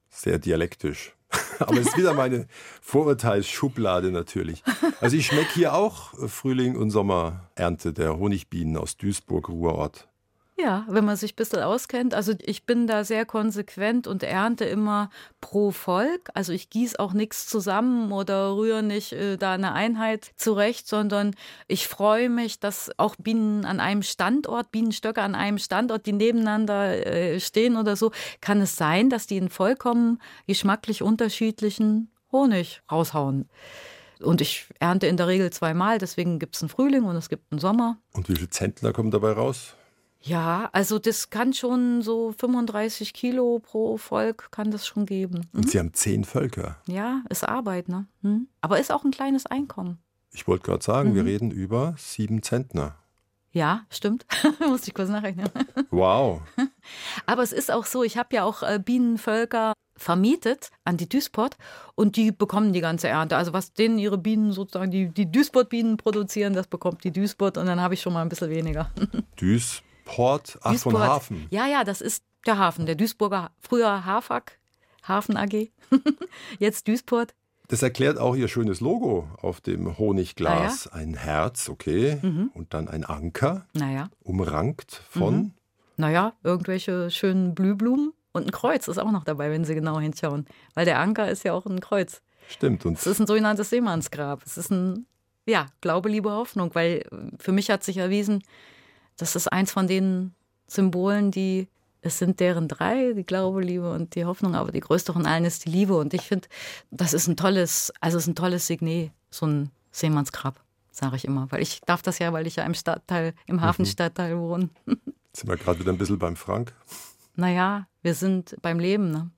[0.08, 1.14] Sehr dialektisch.
[1.60, 2.48] Aber es ist wieder meine
[2.80, 4.64] Vorurteilsschublade natürlich.
[5.00, 10.07] Also ich schmecke hier auch Frühling und Sommerernte der Honigbienen aus Duisburg, Ruhrort.
[10.60, 12.14] Ja, wenn man sich ein bisschen auskennt.
[12.14, 15.08] Also ich bin da sehr konsequent und ernte immer
[15.40, 16.30] pro Volk.
[16.34, 21.36] Also ich gieße auch nichts zusammen oder rühre nicht äh, da eine Einheit zurecht, sondern
[21.68, 27.06] ich freue mich, dass auch Bienen an einem Standort, Bienenstöcke an einem Standort, die nebeneinander
[27.06, 33.48] äh, stehen oder so, kann es sein, dass die einen vollkommen geschmacklich unterschiedlichen Honig raushauen.
[34.20, 37.52] Und ich ernte in der Regel zweimal, deswegen gibt es einen Frühling und es gibt
[37.52, 37.98] einen Sommer.
[38.12, 39.76] Und wie viel Zentner kommen dabei raus?
[40.20, 45.48] Ja, also das kann schon so 35 Kilo pro Volk kann das schon geben.
[45.52, 45.60] Mhm.
[45.60, 46.76] Und Sie haben zehn Völker.
[46.86, 48.06] Ja, ist Arbeit, ne?
[48.22, 48.48] Mhm.
[48.60, 49.98] Aber ist auch ein kleines Einkommen.
[50.32, 52.96] Ich wollte gerade sagen, wir reden über sieben Zentner.
[53.52, 54.26] Ja, stimmt.
[54.68, 55.48] Musste ich kurz nachrechnen.
[55.90, 56.42] Wow.
[57.26, 61.56] Aber es ist auch so, ich habe ja auch äh, Bienenvölker vermietet an die Duisport
[61.94, 63.36] und die bekommen die ganze Ernte.
[63.36, 67.66] Also was denen ihre Bienen sozusagen, die, die Duisport-Bienen produzieren, das bekommt die Duisport und
[67.66, 68.90] dann habe ich schon mal ein bisschen weniger.
[69.36, 69.87] Duisport,
[70.62, 71.46] ach von Duisburg- Hafen.
[71.50, 74.58] Ja, ja, das ist der Hafen, der Duisburger, früher Hafag,
[75.06, 75.70] Hafen AG,
[76.58, 77.34] jetzt Duisport.
[77.68, 80.86] Das erklärt auch Ihr schönes Logo auf dem Honigglas.
[80.86, 82.18] Ein Herz, okay.
[82.22, 82.50] Mhm.
[82.54, 85.52] Und dann ein Anker, Naja, umrankt von.
[85.98, 90.46] naja, irgendwelche schönen Blühblumen und ein Kreuz ist auch noch dabei, wenn Sie genau hinschauen.
[90.74, 92.22] Weil der Anker ist ja auch ein Kreuz.
[92.48, 92.86] Stimmt.
[92.86, 94.42] Und Es ist ein sogenanntes Seemannsgrab.
[94.46, 95.04] Es ist ein,
[95.44, 98.42] ja, Glaube, Liebe, Hoffnung, weil äh, für mich hat sich erwiesen,
[99.18, 100.34] das ist eins von den
[100.66, 101.68] Symbolen, die,
[102.00, 105.44] es sind deren drei, die Glaube, Liebe und die Hoffnung, aber die größte von allen
[105.44, 105.96] ist die Liebe.
[105.96, 106.48] Und ich finde,
[106.90, 111.24] das ist ein tolles, also es ist ein tolles Signet, so ein Seemannsgrab, sage ich
[111.24, 111.50] immer.
[111.50, 114.70] Weil ich darf das ja, weil ich ja im Stadtteil, im Hafenstadtteil wohne.
[114.86, 114.98] jetzt
[115.32, 116.72] sind wir gerade wieder ein bisschen beim Frank.
[117.34, 119.30] Naja, wir sind beim Leben, ne?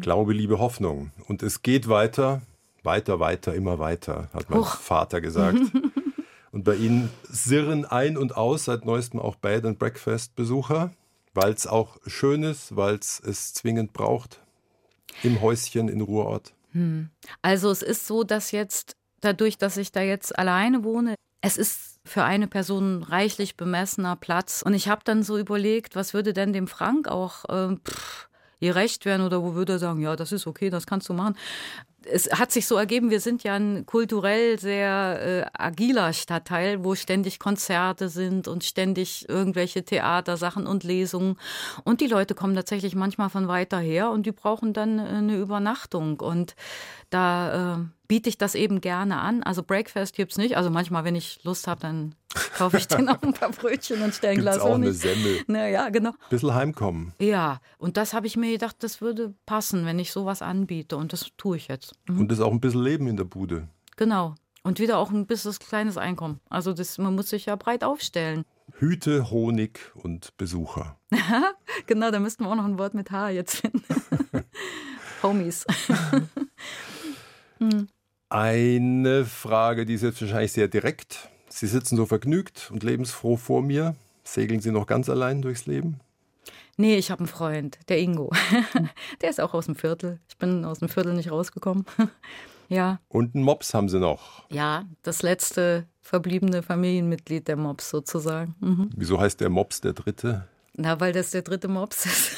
[0.00, 1.12] Glaube, Liebe, Hoffnung.
[1.28, 2.42] Und es geht weiter,
[2.82, 4.64] weiter, weiter, immer weiter, hat mein.
[4.64, 5.58] Vater gesagt.
[6.52, 10.90] und bei Ihnen sirren ein und aus, seit neuestem auch Bed and Breakfast Besucher,
[11.34, 14.40] weil es auch schön ist, weil es es zwingend braucht.
[15.22, 16.54] Im Häuschen in Ruhrort.
[17.42, 21.98] Also es ist so, dass jetzt dadurch, dass ich da jetzt alleine wohne, es ist
[22.04, 24.62] für eine Person reichlich bemessener Platz.
[24.62, 28.28] Und ich habe dann so überlegt, was würde denn dem Frank auch ähm, pff,
[28.60, 31.36] gerecht werden oder wo würde er sagen, ja, das ist okay, das kannst du machen.
[32.12, 36.94] Es hat sich so ergeben, wir sind ja ein kulturell sehr äh, agiler Stadtteil, wo
[36.94, 41.36] ständig Konzerte sind und ständig irgendwelche Theatersachen und Lesungen.
[41.84, 45.36] Und die Leute kommen tatsächlich manchmal von weiter her und die brauchen dann äh, eine
[45.36, 46.20] Übernachtung.
[46.20, 46.54] Und
[47.10, 49.44] da äh, biete ich das eben gerne an.
[49.44, 50.56] Also Breakfast gibt's nicht.
[50.56, 52.16] Also manchmal, wenn ich Lust habe, dann
[52.56, 54.92] kaufe ich denen auch ein paar Brötchen und stelle ein Glas auch eine.
[54.92, 55.44] Semmel.
[55.46, 56.10] Naja, genau.
[56.28, 57.12] Bisschen heimkommen.
[57.20, 60.96] Ja, und das habe ich mir gedacht, das würde passen, wenn ich sowas anbiete.
[60.96, 61.92] Und das tue ich jetzt.
[62.08, 62.22] Mhm.
[62.22, 63.68] Und ist auch ein bisschen Leben in der Bude.
[63.96, 64.34] Genau.
[64.64, 66.40] Und wieder auch ein bisschen kleines Einkommen.
[66.50, 68.44] Also das, man muss sich ja breit aufstellen.
[68.72, 70.98] Hüte, Honig und Besucher.
[71.86, 73.84] genau, da müssten wir auch noch ein Wort mit H jetzt finden.
[75.22, 75.64] Homies.
[78.30, 81.28] Eine Frage, die ist jetzt wahrscheinlich sehr direkt.
[81.48, 83.96] Sie sitzen so vergnügt und lebensfroh vor mir.
[84.22, 85.98] Segeln Sie noch ganz allein durchs Leben?
[86.76, 88.30] Nee, ich habe einen Freund, der Ingo.
[89.20, 90.20] der ist auch aus dem Viertel.
[90.28, 91.84] Ich bin aus dem Viertel nicht rausgekommen.
[92.68, 93.00] ja.
[93.08, 94.48] Und einen Mops haben Sie noch.
[94.48, 98.54] Ja, das letzte verbliebene Familienmitglied der Mops sozusagen.
[98.60, 98.90] Mhm.
[98.94, 100.46] Wieso heißt der Mops der dritte?
[100.82, 102.36] Na, weil das der dritte Mops ist.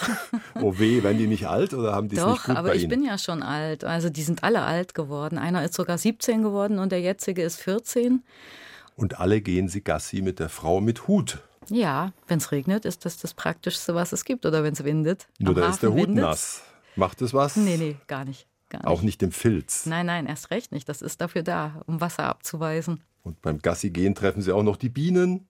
[0.61, 2.91] oh weh, werden die nicht alt oder haben die es nicht gut aber ich Ihnen?
[2.91, 3.85] bin ja schon alt.
[3.85, 5.39] Also die sind alle alt geworden.
[5.39, 8.25] Einer ist sogar 17 geworden und der jetzige ist 14.
[8.97, 11.39] Und alle gehen sie Gassi mit der Frau mit Hut.
[11.69, 14.45] Ja, wenn es regnet, ist das das Praktischste, was es gibt.
[14.45, 15.29] Oder wenn es windet.
[15.39, 16.21] Nur da ist der Hut windet's.
[16.27, 16.63] nass.
[16.97, 17.55] Macht es was?
[17.57, 18.49] Nee, nee, gar nicht.
[18.71, 18.89] Gar nicht.
[18.89, 19.87] Auch nicht im Filz.
[19.87, 20.89] Nein, nein, erst recht nicht.
[20.89, 23.05] Das ist dafür da, um Wasser abzuweisen.
[23.23, 25.47] Und beim Gassi gehen treffen sie auch noch die Bienen.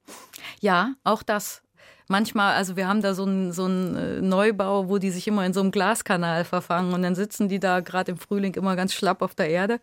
[0.61, 1.63] Ja, auch das.
[2.09, 5.47] Manchmal, also wir haben da so einen so einen, äh, Neubau, wo die sich immer
[5.47, 8.93] in so einem Glaskanal verfangen und dann sitzen die da gerade im Frühling immer ganz
[8.93, 9.81] schlapp auf der Erde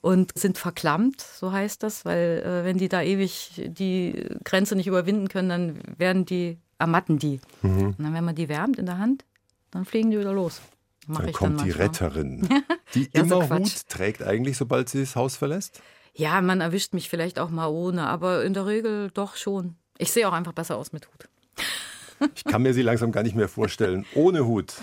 [0.00, 4.88] und sind verklammt, so heißt das, weil äh, wenn die da ewig die Grenze nicht
[4.88, 7.40] überwinden können, dann werden die, ermatten die.
[7.62, 9.24] Und dann, wenn man die wärmt in der Hand,
[9.70, 10.60] dann fliegen die wieder los.
[11.06, 11.72] Mach Dann ich kommt dann die.
[11.72, 12.48] Retterin,
[12.94, 13.76] die Ja, so immer Quatsch.
[13.76, 15.80] Hut trägt eigentlich, sobald sie das Haus verlässt.
[16.14, 19.76] Ja, man erwischt mich vielleicht auch mal ohne, aber in der Regel doch schon.
[19.98, 21.28] Ich sehe auch einfach besser aus mit Hut.
[22.34, 24.74] Ich kann mir sie langsam gar nicht mehr vorstellen, ohne Hut.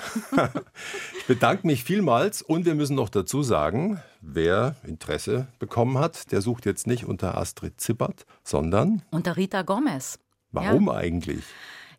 [1.17, 6.41] Ich bedanke mich vielmals und wir müssen noch dazu sagen, wer Interesse bekommen hat, der
[6.41, 10.19] sucht jetzt nicht unter Astrid Zippert, sondern Unter Rita Gomez.
[10.51, 11.43] warum eigentlich?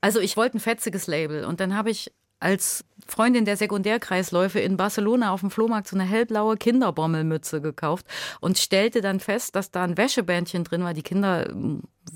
[0.00, 4.78] Also ich wollte ein fetziges Label und dann habe ich als Freundin der Sekundärkreisläufe in
[4.78, 8.06] Barcelona auf dem Flohmarkt so eine hellblaue Kinderbommelmütze gekauft
[8.40, 10.94] und stellte dann fest, dass da ein Wäschebändchen drin war.
[10.94, 11.52] Die Kinder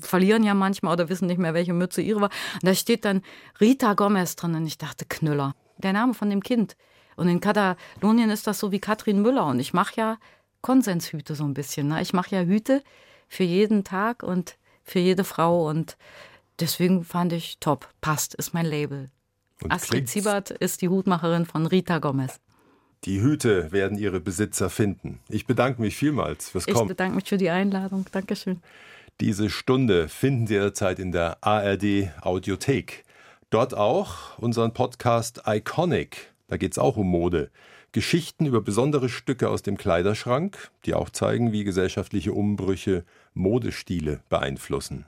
[0.01, 2.29] verlieren ja manchmal oder wissen nicht mehr, welche Mütze ihre war.
[2.55, 3.21] Und da steht dann
[3.59, 5.55] Rita Gomez drin und ich dachte, Knüller.
[5.77, 6.75] Der Name von dem Kind.
[7.15, 10.17] Und in Katalonien ist das so wie Katrin Müller und ich mache ja
[10.61, 11.87] Konsenshüte so ein bisschen.
[11.89, 12.01] Ne?
[12.01, 12.83] Ich mache ja Hüte
[13.27, 15.97] für jeden Tag und für jede Frau und
[16.59, 17.89] deswegen fand ich top.
[18.01, 19.09] Passt, ist mein Label.
[19.61, 22.39] Und Astrid Siebert ist die Hutmacherin von Rita Gomez.
[23.05, 25.19] die Hüte werden ihre Besitzer finden.
[25.29, 26.87] Ich bedanke mich vielmals fürs Ich Kommen.
[26.89, 28.05] bedanke mich für die Einladung.
[28.11, 28.61] Dankeschön.
[29.21, 33.05] Diese Stunde finden Sie jederzeit in der ARD Audiothek.
[33.49, 36.33] Dort auch unseren Podcast Iconic.
[36.47, 37.49] Da geht es auch um Mode.
[37.93, 45.05] Geschichten über besondere Stücke aus dem Kleiderschrank, die auch zeigen, wie gesellschaftliche Umbrüche Modestile beeinflussen.